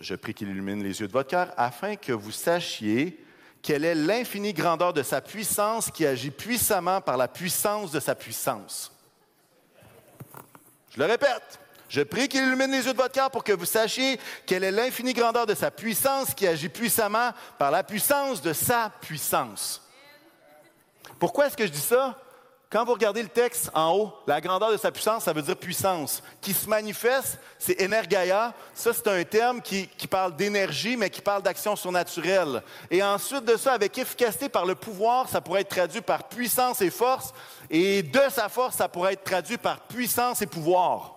[0.00, 3.24] je prie qu'il illumine les yeux de votre cœur, afin que vous sachiez
[3.62, 8.14] quelle est l'infinie grandeur de sa puissance qui agit puissamment par la puissance de sa
[8.14, 8.92] puissance.
[10.90, 11.58] Je le répète.
[11.88, 14.70] Je prie qu'il illumine les yeux de votre cœur pour que vous sachiez quelle est
[14.70, 19.82] l'infinie grandeur de sa puissance qui agit puissamment par la puissance de sa puissance.
[21.18, 22.18] Pourquoi est-ce que je dis ça?
[22.70, 25.56] Quand vous regardez le texte en haut, la grandeur de sa puissance, ça veut dire
[25.56, 26.22] puissance.
[26.42, 28.52] Qui se manifeste, c'est energaia.
[28.74, 32.62] Ça, c'est un terme qui, parle d'énergie, mais qui parle d'action surnaturelle.
[32.90, 36.82] Et ensuite de ça, avec efficacité par le pouvoir, ça pourrait être traduit par puissance
[36.82, 37.32] et force.
[37.70, 41.14] Et de sa force, ça pourrait être traduit par puissance et pouvoir.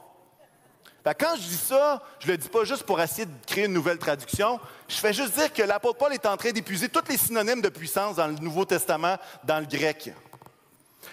[1.03, 3.73] quand je dis ça, je ne le dis pas juste pour essayer de créer une
[3.73, 4.57] nouvelle traduction.
[4.87, 7.67] Je fais juste dire que l'apôtre Paul est en train d'épuiser tous les synonymes de
[7.67, 10.13] puissance dans le Nouveau Testament, dans le grec.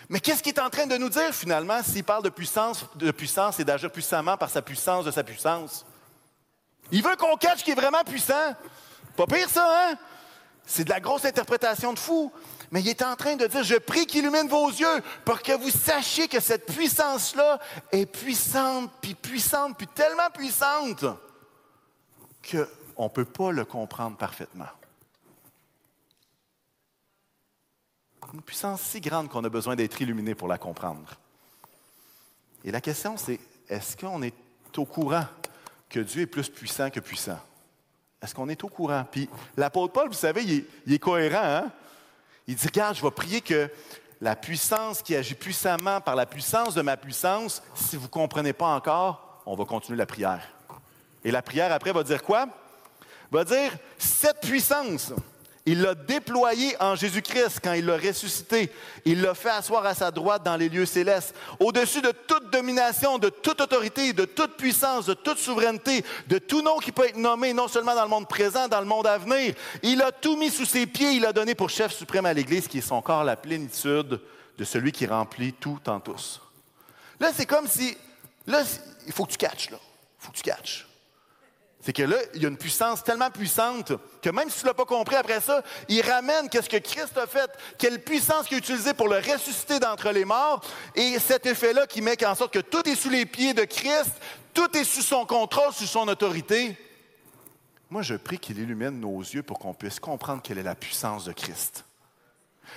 [0.09, 3.11] Mais qu'est-ce qu'il est en train de nous dire finalement s'il parle de puissance, de
[3.11, 5.85] puissance et d'agir puissamment par sa puissance de sa puissance?
[6.91, 8.55] Il veut qu'on cache qu'il est vraiment puissant.
[9.17, 9.99] Pas pire ça, hein?
[10.65, 12.33] C'est de la grosse interprétation de fou.
[12.71, 15.53] Mais il est en train de dire, je prie qu'il illumine vos yeux pour que
[15.53, 17.59] vous sachiez que cette puissance-là
[17.93, 21.05] est puissante, puis puissante, puis tellement puissante
[22.51, 24.67] qu'on ne peut pas le comprendre parfaitement.
[28.35, 31.15] Une puissance si grande qu'on a besoin d'être illuminé pour la comprendre.
[32.65, 34.35] Et la question, c'est est-ce qu'on est
[34.77, 35.25] au courant
[35.89, 37.39] que Dieu est plus puissant que puissant?
[38.21, 39.05] Est-ce qu'on est au courant?
[39.11, 40.43] Puis l'apôtre Paul, vous savez,
[40.87, 41.43] il est, cohérent.
[41.43, 41.71] Hein?
[42.47, 43.71] Il dit, regarde, je vais prier que
[44.21, 48.53] la puissance qui agit puissamment par la puissance de ma puissance, si vous ne comprenez
[48.53, 50.47] pas encore, on va continuer la prière.
[51.25, 52.47] Et la prière après va dire quoi?
[53.31, 55.13] Va dire, cette puissance,
[55.69, 58.73] il l'a déployé en Jésus-Christ quand il l'a ressuscité.
[59.05, 61.35] Il l'a fait asseoir à sa droite dans les lieux célestes.
[61.61, 66.63] Au-dessus de toute domination, de toute autorité, de toute puissance, de toute souveraineté, de tout
[66.63, 69.19] nom qui peut être nommé, non seulement dans le monde présent, dans le monde à
[69.19, 69.55] venir.
[69.83, 71.13] Il a tout mis sous ses pieds.
[71.13, 74.23] Il a donné pour chef suprême à l'Église, qui est son corps, la plénitude
[74.57, 76.41] de celui qui remplit tout en tous.
[77.21, 77.95] Là, c'est comme si.
[78.47, 78.63] Là,
[79.07, 79.79] il faut que tu catches, là.
[80.19, 80.88] Il faut que tu catches.
[81.81, 84.71] C'est que là, il y a une puissance tellement puissante que même si tu ne
[84.71, 88.57] l'as pas compris après ça, il ramène qu'est-ce que Christ a fait, quelle puissance qu'il
[88.57, 90.61] a utilisée pour le ressusciter d'entre les morts,
[90.97, 94.11] et cet effet-là qui met en sorte que tout est sous les pieds de Christ,
[94.53, 96.77] tout est sous son contrôle, sous son autorité.
[97.91, 101.25] Moi, je prie qu'il illumine nos yeux pour qu'on puisse comprendre quelle est la puissance
[101.25, 101.85] de Christ.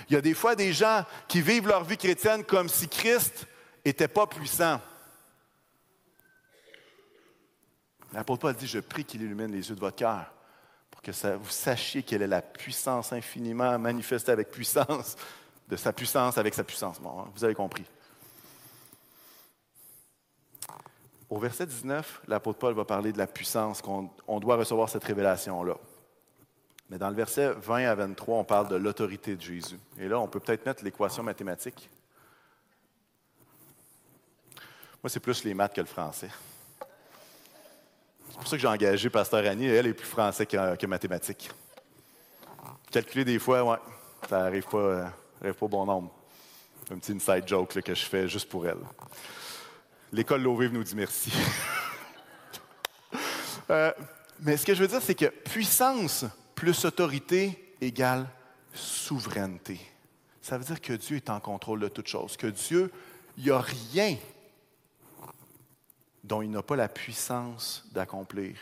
[0.09, 3.45] Il y a des fois des gens qui vivent leur vie chrétienne comme si Christ
[3.85, 4.79] n'était pas puissant.
[8.13, 10.34] L'apôtre Paul dit, je prie qu'il illumine les yeux de votre cœur
[10.89, 15.15] pour que vous sachiez quelle est la puissance infiniment manifestée avec puissance,
[15.67, 17.00] de sa puissance avec sa puissance.
[17.00, 17.86] Bon, vous avez compris.
[21.30, 25.78] Au verset 19, l'apôtre Paul va parler de la puissance, qu'on doit recevoir cette révélation-là.
[26.89, 29.80] Mais dans le verset 20 à 23, on parle de l'autorité de Jésus.
[29.97, 31.89] Et là, on peut peut-être mettre l'équation mathématique.
[35.02, 36.30] Moi, c'est plus les maths que le français.
[38.31, 39.65] C'est pour ça que j'ai engagé Pasteur Annie.
[39.65, 41.51] Elle est plus français que, mathématique.
[42.89, 43.77] Calculer des fois, ouais,
[44.29, 45.05] ça n'arrive pas, euh,
[45.41, 46.11] arrive pas au bon nombre.
[46.89, 48.79] Un petit inside joke que je fais juste pour elle.
[50.11, 51.31] L'école Lovive nous dit merci.
[53.69, 53.93] Euh,
[54.41, 58.27] mais ce que je veux dire, c'est que puissance plus autorité égale
[58.73, 59.79] souveraineté.
[60.41, 62.91] Ça veut dire que Dieu est en contrôle de toutes choses, que Dieu,
[63.37, 64.17] il n'y a rien
[66.23, 68.55] dont il n'a pas la puissance d'accomplir.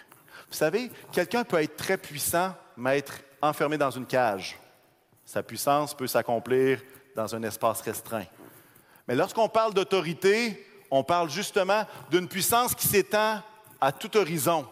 [0.50, 4.58] Vous savez, quelqu'un peut être très puissant, mais être enfermé dans une cage.
[5.26, 6.82] Sa puissance peut s'accomplir
[7.16, 8.26] dans un espace restreint.
[9.08, 13.42] Mais lorsqu'on parle d'autorité, on parle justement d'une puissance qui s'étend
[13.80, 14.66] à tout horizon.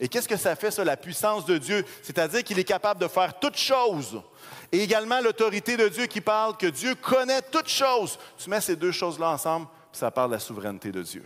[0.00, 1.84] Et qu'est-ce que ça fait, ça, la puissance de Dieu?
[2.02, 4.22] C'est-à-dire qu'il est capable de faire toutes choses.
[4.70, 8.18] Et également l'autorité de Dieu qui parle que Dieu connaît toutes choses.
[8.36, 11.24] Tu mets ces deux choses-là ensemble, ça parle de la souveraineté de Dieu.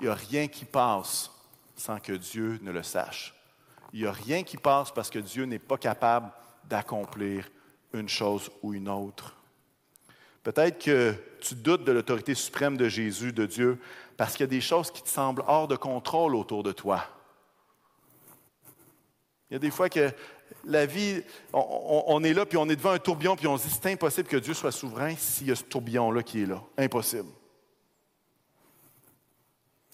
[0.00, 1.30] Il n'y a rien qui passe
[1.76, 3.34] sans que Dieu ne le sache.
[3.92, 6.30] Il n'y a rien qui passe parce que Dieu n'est pas capable
[6.64, 7.50] d'accomplir
[7.92, 9.34] une chose ou une autre.
[10.42, 13.78] Peut-être que tu doutes de l'autorité suprême de Jésus, de Dieu,
[14.16, 17.04] parce qu'il y a des choses qui te semblent hors de contrôle autour de toi.
[19.50, 20.12] Il y a des fois que
[20.64, 23.74] la vie, on, est là, puis on est devant un tourbillon, puis on se dit,
[23.74, 26.62] c'est impossible que Dieu soit souverain s'il y a ce tourbillon-là qui est là.
[26.78, 27.28] Impossible.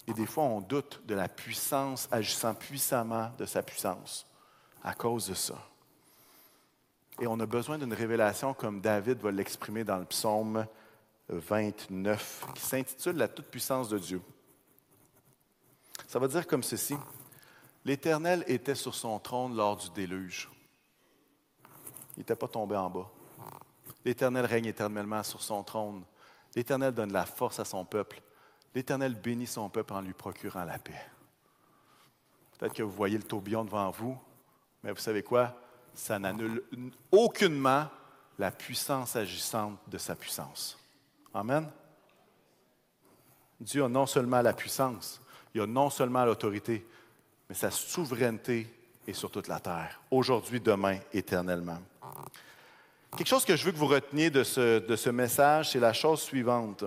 [0.07, 4.25] Et des fois, on doute de la puissance, agissant puissamment de sa puissance
[4.83, 5.61] à cause de ça.
[7.19, 10.65] Et on a besoin d'une révélation comme David va l'exprimer dans le psaume
[11.29, 14.21] 29, qui s'intitule La toute-puissance de Dieu.
[16.07, 16.95] Ça va dire comme ceci.
[17.83, 20.49] L'Éternel était sur son trône lors du déluge.
[22.15, 23.09] Il n'était pas tombé en bas.
[24.05, 26.03] L'Éternel règne éternellement sur son trône.
[26.55, 28.21] L'Éternel donne la force à son peuple.
[28.75, 31.01] L'Éternel bénit son peuple en lui procurant la paix.
[32.57, 34.17] Peut-être que vous voyez le tourbillon devant vous,
[34.83, 35.55] mais vous savez quoi?
[35.93, 36.63] Ça n'annule
[37.11, 37.87] aucunement
[38.37, 40.77] la puissance agissante de sa puissance.
[41.33, 41.67] Amen.
[43.59, 45.19] Dieu a non seulement la puissance,
[45.53, 46.85] il a non seulement l'autorité,
[47.49, 48.71] mais sa souveraineté
[49.07, 51.79] est sur toute la terre, aujourd'hui, demain, éternellement.
[53.15, 55.93] Quelque chose que je veux que vous reteniez de ce, de ce message, c'est la
[55.93, 56.83] chose suivante.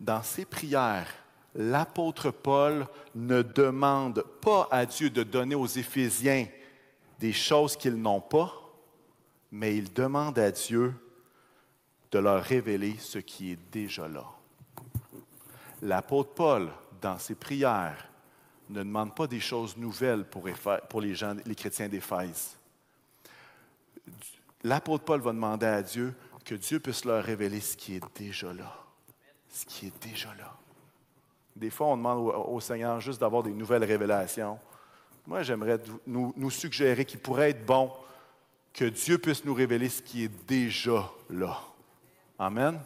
[0.00, 1.08] Dans ses prières,
[1.54, 6.46] l'apôtre Paul ne demande pas à Dieu de donner aux Éphésiens
[7.18, 8.50] des choses qu'ils n'ont pas,
[9.52, 10.94] mais il demande à Dieu
[12.10, 14.24] de leur révéler ce qui est déjà là.
[15.82, 18.08] L'apôtre Paul, dans ses prières,
[18.70, 20.46] ne demande pas des choses nouvelles pour,
[21.00, 22.56] les, les chrétiens d'Éphèse.
[24.62, 28.52] L'apôtre Paul va demander à Dieu que Dieu puisse leur révéler ce qui est déjà
[28.52, 28.89] là.
[29.50, 30.54] Ce qui est déjà là.
[31.56, 34.58] Des fois, on demande au, Seigneur juste d'avoir des nouvelles révélations.
[35.26, 37.92] Moi, j'aimerais nous, nous suggérer qu'il pourrait être bon
[38.72, 41.60] que Dieu puisse nous révéler ce qui est déjà là.
[42.38, 42.80] Amen.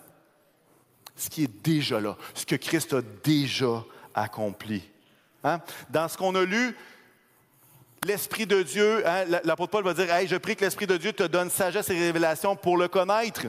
[1.14, 4.82] Ce qui est déjà là, ce que Christ a déjà accompli.
[5.44, 5.60] Hein?
[5.90, 6.76] Dans ce qu'on a lu,
[8.04, 11.12] l'Esprit de Dieu, hein, l'apôtre Paul va dire Hey, je prie que l'Esprit de Dieu
[11.12, 13.42] te donne sagesse et révélation pour le connaître.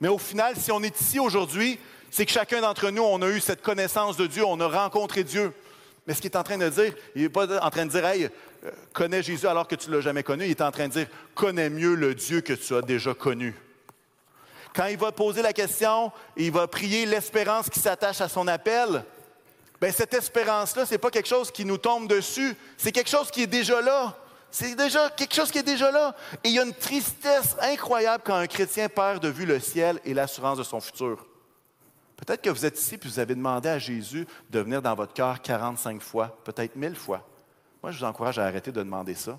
[0.00, 1.78] Mais au final, si on est ici aujourd'hui,
[2.10, 5.24] c'est que chacun d'entre nous, on a eu cette connaissance de Dieu, on a rencontré
[5.24, 5.52] Dieu.
[6.06, 8.04] Mais ce qu'il est en train de dire, il n'est pas en train de dire
[8.04, 8.24] Hey,
[8.64, 10.46] euh, connais Jésus alors que tu ne l'as jamais connu.
[10.46, 13.54] Il est en train de dire Connais mieux le Dieu que tu as déjà connu.
[14.74, 19.04] Quand il va poser la question, il va prier l'espérance qui s'attache à son appel.
[19.80, 23.30] Bien, cette espérance-là, ce n'est pas quelque chose qui nous tombe dessus, c'est quelque chose
[23.30, 24.16] qui est déjà là.
[24.50, 26.16] C'est déjà quelque chose qui est déjà là.
[26.42, 30.00] Et il y a une tristesse incroyable quand un chrétien perd de vue le ciel
[30.04, 31.27] et l'assurance de son futur.
[32.18, 35.14] Peut-être que vous êtes ici et vous avez demandé à Jésus de venir dans votre
[35.14, 37.26] cœur 45 fois, peut-être 1000 fois.
[37.82, 39.38] Moi, je vous encourage à arrêter de demander ça.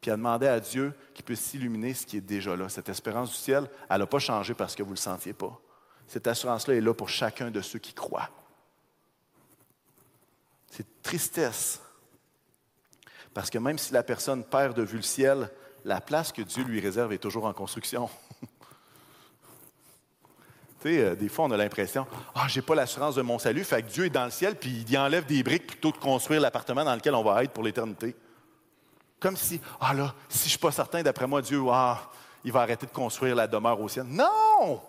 [0.00, 2.68] Puis à demander à Dieu qu'il puisse illuminer ce qui est déjà là.
[2.68, 5.60] Cette espérance du ciel, elle n'a pas changé parce que vous ne le sentiez pas.
[6.06, 8.30] Cette assurance-là est là pour chacun de ceux qui croient.
[10.70, 11.82] C'est tristesse.
[13.34, 15.50] Parce que même si la personne perd de vue le ciel,
[15.84, 18.08] la place que Dieu lui réserve est toujours en construction.
[20.80, 23.64] Tu sais, euh, des fois, on a l'impression, ah, j'ai pas l'assurance de mon salut,
[23.64, 26.02] fait que Dieu est dans le ciel, puis il enlève des briques plutôt que de
[26.02, 28.14] construire l'appartement dans lequel on va être pour l'éternité.
[29.18, 32.10] Comme si, ah là, si je suis pas certain, d'après moi, Dieu, ah,
[32.44, 34.06] il va arrêter de construire la demeure au ciel.
[34.06, 34.80] Non!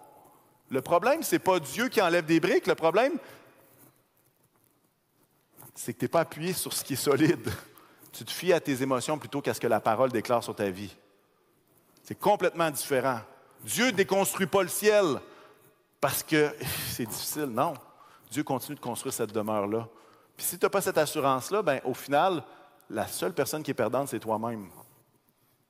[0.70, 2.68] Le problème, c'est pas Dieu qui enlève des briques.
[2.68, 3.14] Le problème,
[5.74, 7.50] c'est que tu n'es pas appuyé sur ce qui est solide.
[8.12, 10.70] Tu te fies à tes émotions plutôt qu'à ce que la parole déclare sur ta
[10.70, 10.96] vie.
[12.04, 13.20] C'est complètement différent.
[13.64, 15.20] Dieu ne déconstruit pas le ciel
[16.00, 16.54] parce que
[16.90, 17.46] c'est difficile.
[17.46, 17.74] Non.
[18.32, 19.88] Dieu continue de construire cette demeure-là.
[20.38, 22.44] Puis si tu n'as pas cette assurance-là, ben, au final,
[22.90, 24.70] la seule personne qui est perdante, c'est toi-même.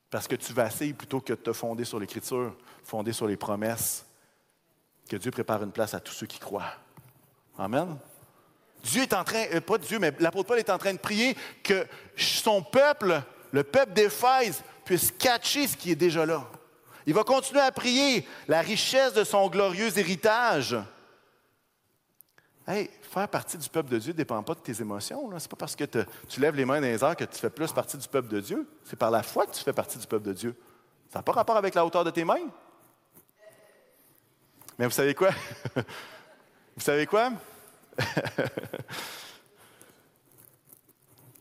[0.10, 4.06] Parce que tu vacilles plutôt que de te fonder sur l'Écriture, fonder sur les promesses,
[5.08, 6.74] que Dieu prépare une place à tous ceux qui croient.
[7.58, 7.98] Amen.
[8.84, 11.36] Dieu est en train, euh, pas Dieu, mais l'apôtre Paul est en train de prier
[11.64, 16.48] que son peuple, le peuple d'Éphèse, puisse catcher ce qui est déjà là.
[17.10, 20.78] Il va continuer à prier la richesse de son glorieux héritage.
[22.68, 25.28] Hey, faire partie du peuple de Dieu ne dépend pas de tes émotions.
[25.28, 27.50] Ce n'est pas parce que tu lèves les mains dans les airs que tu fais
[27.50, 28.70] plus partie du peuple de Dieu.
[28.84, 30.56] C'est par la foi que tu fais partie du peuple de Dieu.
[31.12, 32.48] Ça n'a pas rapport avec la hauteur de tes mains.
[34.78, 35.32] Mais vous savez quoi?
[35.76, 37.32] vous savez quoi?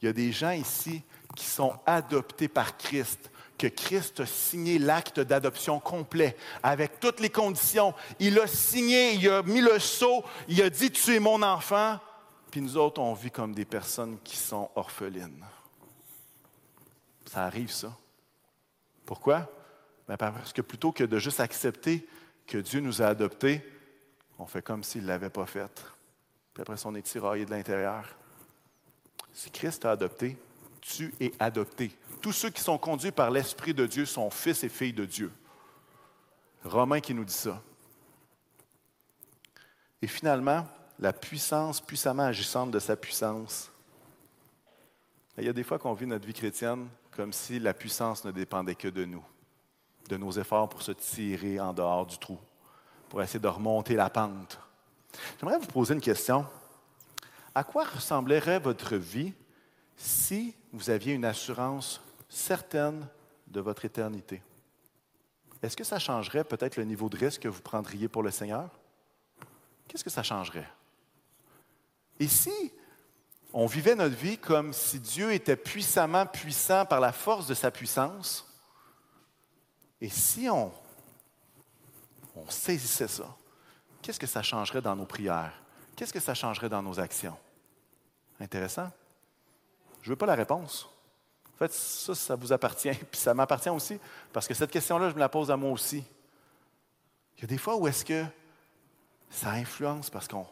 [0.00, 1.02] Il y a des gens ici
[1.36, 7.28] qui sont adoptés par Christ que Christ a signé l'acte d'adoption complet, avec toutes les
[7.28, 7.92] conditions.
[8.20, 11.98] Il a signé, il a mis le sceau, il a dit, tu es mon enfant.
[12.50, 15.44] Puis nous autres, on vit comme des personnes qui sont orphelines.
[17.26, 17.92] Ça arrive, ça.
[19.04, 19.50] Pourquoi?
[20.06, 22.08] Ben, parce que plutôt que de juste accepter
[22.46, 23.62] que Dieu nous a adoptés,
[24.38, 25.84] on fait comme s'il ne l'avait pas fait.
[26.54, 28.04] Puis après on est tiraillé de l'intérieur.
[29.32, 30.36] Si Christ t'a adopté,
[30.80, 31.90] tu es adopté.
[32.20, 35.32] Tous ceux qui sont conduits par l'Esprit de Dieu sont fils et filles de Dieu.
[36.64, 37.62] Romain qui nous dit ça.
[40.02, 40.66] Et finalement,
[40.98, 43.70] la puissance puissamment agissante de sa puissance.
[45.36, 48.30] Il y a des fois qu'on vit notre vie chrétienne comme si la puissance ne
[48.30, 49.24] dépendait que de nous,
[50.08, 52.38] de nos efforts pour se tirer en dehors du trou,
[53.08, 54.58] pour essayer de remonter la pente.
[55.38, 56.46] J'aimerais vous poser une question.
[57.54, 59.32] À quoi ressemblerait votre vie
[59.98, 63.06] si vous aviez une assurance certaine
[63.48, 64.42] de votre éternité.
[65.62, 68.70] Est-ce que ça changerait peut-être le niveau de risque que vous prendriez pour le Seigneur?
[69.88, 70.68] Qu'est-ce que ça changerait?
[72.20, 72.72] Et si
[73.52, 77.70] on vivait notre vie comme si Dieu était puissamment puissant par la force de sa
[77.70, 78.46] puissance,
[80.00, 80.72] et si on,
[82.36, 83.34] on saisissait ça,
[84.00, 85.60] qu'est-ce que ça changerait dans nos prières?
[85.96, 87.36] Qu'est-ce que ça changerait dans nos actions?
[88.38, 88.92] Intéressant?
[90.08, 90.88] Je ne veux pas la réponse.
[91.54, 94.00] En fait, ça, ça vous appartient, puis ça m'appartient aussi,
[94.32, 96.02] parce que cette question-là, je me la pose à moi aussi.
[97.36, 98.24] Il y a des fois où est-ce que
[99.28, 100.46] ça influence parce qu'on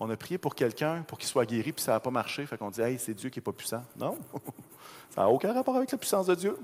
[0.00, 2.58] on a prié pour quelqu'un pour qu'il soit guéri, puis ça n'a pas marché, fait
[2.58, 3.84] qu'on dit, hey, c'est Dieu qui n'est pas puissant.
[3.96, 4.18] Non,
[5.14, 6.58] ça n'a aucun rapport avec la puissance de Dieu.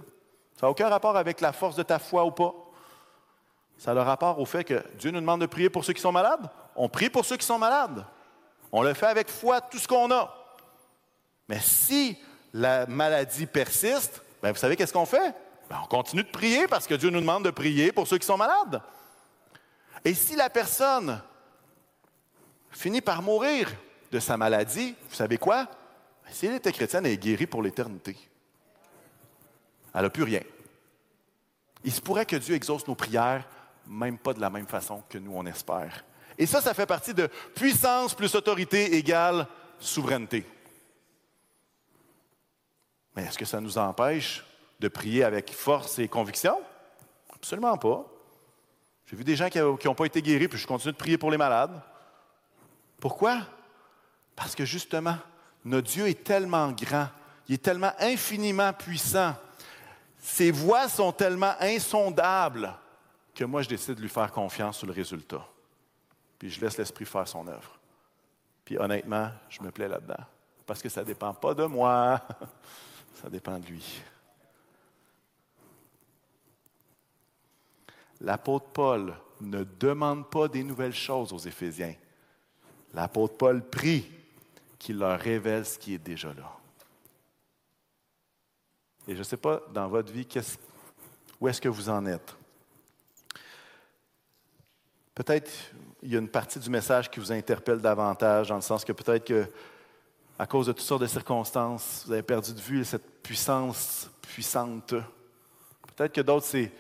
[0.59, 2.53] Ça n'a aucun rapport avec la force de ta foi ou pas.
[3.79, 6.03] Ça a le rapport au fait que Dieu nous demande de prier pour ceux qui
[6.03, 6.51] sont malades.
[6.75, 8.05] On prie pour ceux qui sont malades.
[8.73, 10.42] On le fait avec foi, tout ce qu'on a.
[11.53, 12.17] Mais si
[12.55, 15.35] la maladie persiste, bien, vous savez qu'est-ce qu'on fait?
[15.69, 18.25] Ben, on continue de prier parce que Dieu nous demande de prier pour ceux qui
[18.25, 18.81] sont malades.
[20.03, 21.21] Et si la personne
[22.71, 23.71] finit par mourir
[24.11, 25.65] de sa maladie, vous savez quoi?
[26.25, 28.17] Ben, si elle était chrétienne, elle est guérie pour l'éternité.
[29.95, 30.41] Elle n'a plus rien.
[31.85, 33.47] Il se pourrait que Dieu exauce nos prières,
[33.87, 36.03] même pas de la même façon que nous, on espère.
[36.39, 39.47] Et ça, ça fait partie de puissance plus autorité égale
[39.79, 40.47] souveraineté.
[43.15, 44.45] Mais est-ce que ça nous empêche
[44.81, 46.61] de prier avec force et conviction?
[47.35, 48.05] Absolument pas.
[49.07, 51.31] J'ai vu des gens qui n'ont pas été guéris, puis je continue de prier pour
[51.31, 51.81] les malades.
[52.99, 53.43] Pourquoi?
[54.35, 55.17] Parce que justement,
[55.65, 57.09] notre Dieu est tellement grand,
[57.49, 59.35] il est tellement infiniment puissant,
[60.19, 62.73] ses voies sont tellement insondables
[63.35, 65.45] que moi, je décide de lui faire confiance sur le résultat.
[66.39, 67.79] Puis je laisse l'Esprit faire son œuvre.
[68.65, 70.25] Puis honnêtement, je me plais là-dedans.
[70.67, 72.21] Parce que ça ne dépend pas de moi,
[73.15, 74.03] ça dépend de lui.
[78.21, 81.95] L'apôtre Paul ne demande pas des nouvelles choses aux Éphésiens.
[82.95, 84.11] L'apôtre Paul prie
[84.79, 86.57] qu'il leur révèle ce qui est déjà là.
[89.09, 90.27] Et je ne sais pas dans votre vie
[91.41, 92.37] où est-ce que vous en êtes?
[95.15, 95.51] Peut-être
[96.03, 98.93] il y a une partie du message qui vous interpelle davantage, dans le sens que
[98.93, 99.47] peut-être que,
[100.39, 104.95] à cause de toutes sortes de circonstances, vous avez perdu de vue cette puissance puissante.
[105.95, 106.73] Peut-être que d'autres, c'est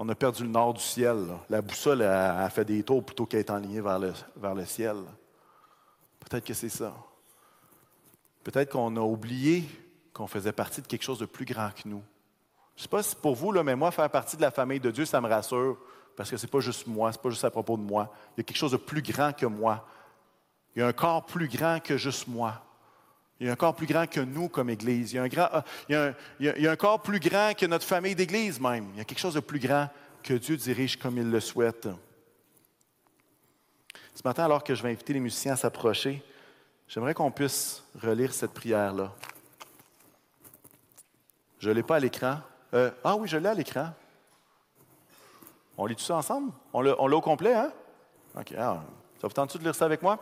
[0.00, 1.26] on a perdu le nord du ciel.
[1.50, 4.96] La boussole a, fait des tours plutôt qu'à être enlignée vers le, ciel.
[6.20, 6.94] Peut-être que c'est ça.
[8.44, 9.64] Peut-être qu'on a oublié
[10.12, 12.02] qu'on faisait partie de quelque chose de plus grand que nous.
[12.76, 14.92] Je ne sais pas si pour vous, mais moi, faire partie de la famille de
[14.92, 15.76] Dieu, ça me rassure,
[16.16, 18.12] parce que ce n'est pas juste moi, ce n'est pas juste à propos de moi.
[18.36, 19.84] Il y a quelque chose de plus grand que moi.
[20.76, 22.62] Il y a un corps plus grand que juste moi.
[23.40, 25.12] Il y a un corps plus grand que nous comme Église.
[25.12, 25.48] Il y, a un grand,
[25.88, 28.88] il, y a un, il y a corps plus grand que notre famille d'Église même.
[28.94, 29.88] Il y a quelque chose de plus grand
[30.22, 31.88] que Dieu dirige comme il le souhaite.
[34.14, 36.24] Ce matin, alors que je vais inviter les musiciens à s'approcher,
[36.88, 39.12] j'aimerais qu'on puisse relire cette prière-là.
[41.60, 42.38] Je ne l'ai pas à l'écran.
[42.74, 43.90] Euh, ah oui, je l'ai à l'écran.
[45.76, 46.52] On lit tout ça ensemble?
[46.72, 47.72] On l'a au complet, hein?
[48.36, 48.52] OK.
[48.52, 48.82] Alors,
[49.20, 50.18] ça vous tente de lire ça avec moi?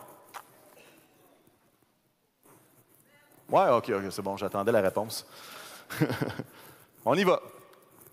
[3.57, 5.27] Oui, OK, OK, c'est bon, j'attendais la réponse.
[7.07, 7.41] On y va.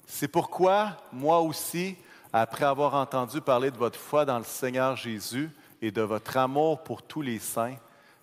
[0.07, 1.97] C'est pourquoi, moi aussi,
[2.31, 5.49] après avoir entendu parler de votre foi dans le Seigneur Jésus
[5.81, 7.75] et de votre amour pour tous les saints,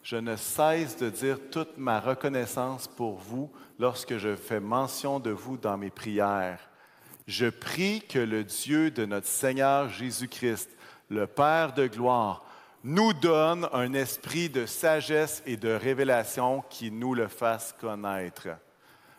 [0.02, 5.30] je ne cesse de dire toute ma reconnaissance pour vous lorsque je fais mention de
[5.30, 6.70] vous dans mes prières.
[7.26, 10.70] Je prie que le Dieu de notre Seigneur Jésus-Christ,
[11.10, 12.46] le Père de gloire,
[12.82, 18.48] nous donne un esprit de sagesse et de révélation qui nous le fasse connaître.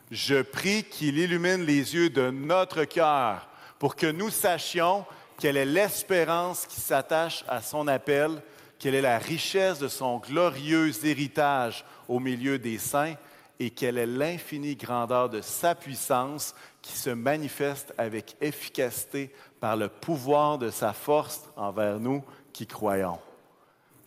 [0.09, 3.47] Je prie qu'il illumine les yeux de notre cœur
[3.79, 5.05] pour que nous sachions
[5.37, 8.41] quelle est l'espérance qui s'attache à son appel,
[8.77, 13.15] quelle est la richesse de son glorieux héritage au milieu des saints
[13.59, 19.87] et quelle est l'infinie grandeur de sa puissance qui se manifeste avec efficacité par le
[19.87, 23.19] pouvoir de sa force envers nous qui croyons.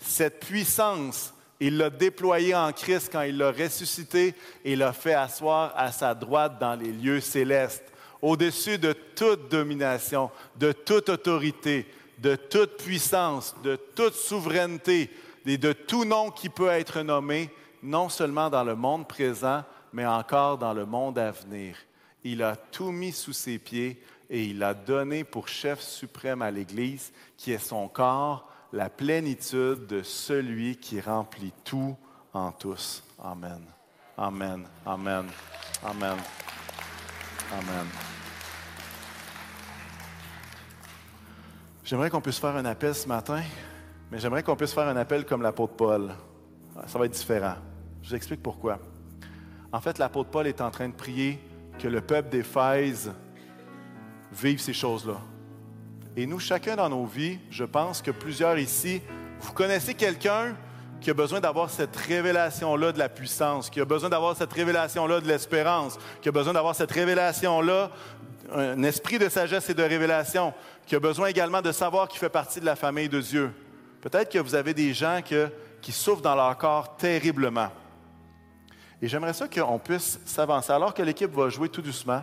[0.01, 4.35] Cette puissance, il l'a déployée en Christ quand il l'a ressuscité
[4.65, 7.85] et l'a fait asseoir à sa droite dans les lieux célestes,
[8.21, 11.87] au-dessus de toute domination, de toute autorité,
[12.19, 15.11] de toute puissance, de toute souveraineté
[15.47, 17.51] et de tout nom qui peut être nommé,
[17.83, 21.77] non seulement dans le monde présent, mais encore dans le monde à venir.
[22.25, 26.51] Il a tout mis sous ses pieds et il a donné pour chef suprême à
[26.51, 31.97] l'Église, qui est son corps, la plénitude de celui qui remplit tout
[32.33, 33.05] en tous.
[33.23, 33.61] Amen.
[34.19, 34.67] Amen.
[34.85, 35.27] Amen.
[35.85, 36.17] Amen.
[37.53, 37.87] Amen.
[41.85, 43.43] J'aimerais qu'on puisse faire un appel ce matin,
[44.11, 46.13] mais j'aimerais qu'on puisse faire un appel comme l'apôtre Paul.
[46.87, 47.55] Ça va être différent.
[48.03, 48.81] Je vous explique pourquoi.
[49.73, 51.39] En fait, l'apôtre Paul est en train de prier
[51.79, 53.13] que le peuple d'Éphèse
[54.33, 55.21] vive ces choses-là.
[56.17, 59.03] Et nous, chacun dans nos vies, je pense que plusieurs ici,
[59.41, 60.57] vous connaissez quelqu'un
[61.01, 65.21] qui a besoin d'avoir cette révélation-là de la puissance, qui a besoin d'avoir cette révélation-là
[65.21, 67.91] de l'espérance, qui a besoin d'avoir cette révélation-là,
[68.55, 70.55] un esprit de sagesse et de révélation,
[70.87, 73.53] qui a besoin également de savoir qu'il fait partie de la famille de Dieu.
[74.01, 75.21] Peut-être que vous avez des gens
[75.83, 77.71] qui souffrent dans leur corps terriblement.
[79.03, 80.73] Et j'aimerais ça qu'on puisse s'avancer.
[80.73, 82.23] Alors que l'équipe va jouer tout doucement,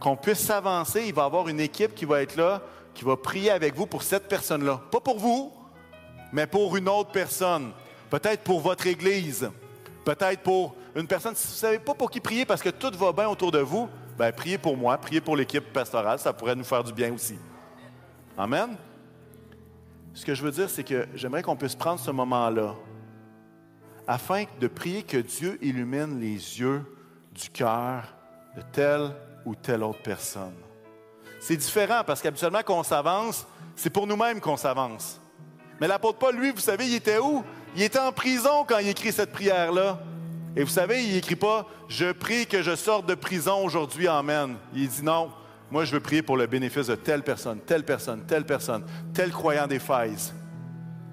[0.00, 2.60] qu'on puisse s'avancer, il va y avoir une équipe qui va être là,
[2.98, 4.80] qui va prier avec vous pour cette personne-là.
[4.90, 5.52] Pas pour vous,
[6.32, 7.70] mais pour une autre personne.
[8.10, 9.48] Peut-être pour votre Église.
[10.04, 11.36] Peut-être pour une personne.
[11.36, 13.60] Si vous ne savez pas pour qui prier parce que tout va bien autour de
[13.60, 13.88] vous,
[14.18, 16.18] bien, priez pour moi, priez pour l'équipe pastorale.
[16.18, 17.38] Ça pourrait nous faire du bien aussi.
[18.36, 18.76] Amen.
[20.12, 22.74] Ce que je veux dire, c'est que j'aimerais qu'on puisse prendre ce moment-là
[24.08, 26.82] afin de prier que Dieu illumine les yeux
[27.30, 28.12] du cœur
[28.56, 29.12] de telle
[29.44, 30.67] ou telle autre personne.
[31.40, 35.20] C'est différent parce qu'habituellement, quand on s'avance, c'est pour nous-mêmes qu'on s'avance.
[35.80, 37.44] Mais l'apôtre Paul, lui, vous savez, il était où?
[37.76, 40.00] Il était en prison quand il écrit cette prière-là.
[40.56, 44.56] Et vous savez, il n'écrit pas Je prie que je sorte de prison aujourd'hui, Amen.
[44.74, 45.30] Il dit non,
[45.70, 48.84] moi je veux prier pour le bénéfice de telle personne, telle personne, telle personne,
[49.14, 49.80] tel croyant des.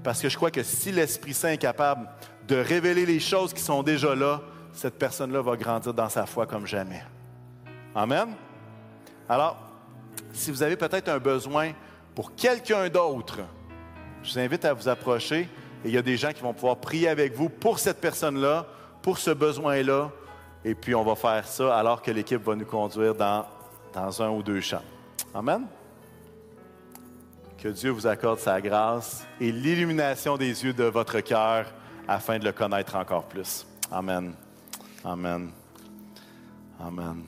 [0.04, 2.10] Parce que je crois que si l'Esprit Saint est capable
[2.48, 4.42] de révéler les choses qui sont déjà là,
[4.74, 7.04] cette personne-là va grandir dans sa foi comme jamais.
[7.94, 8.30] Amen?
[9.28, 9.58] Alors,
[10.36, 11.72] si vous avez peut-être un besoin
[12.14, 13.40] pour quelqu'un d'autre,
[14.24, 15.42] je vous invite à vous approcher
[15.84, 18.66] et il y a des gens qui vont pouvoir prier avec vous pour cette personne-là,
[19.02, 20.12] pour ce besoin-là.
[20.64, 23.46] Et puis, on va faire ça alors que l'équipe va nous conduire dans,
[23.94, 24.82] dans un ou deux champs.
[25.34, 25.68] Amen.
[27.58, 31.68] Que Dieu vous accorde sa grâce et l'illumination des yeux de votre cœur
[32.08, 33.66] afin de le connaître encore plus.
[33.92, 34.34] Amen.
[35.04, 35.52] Amen.
[36.80, 37.24] Amen.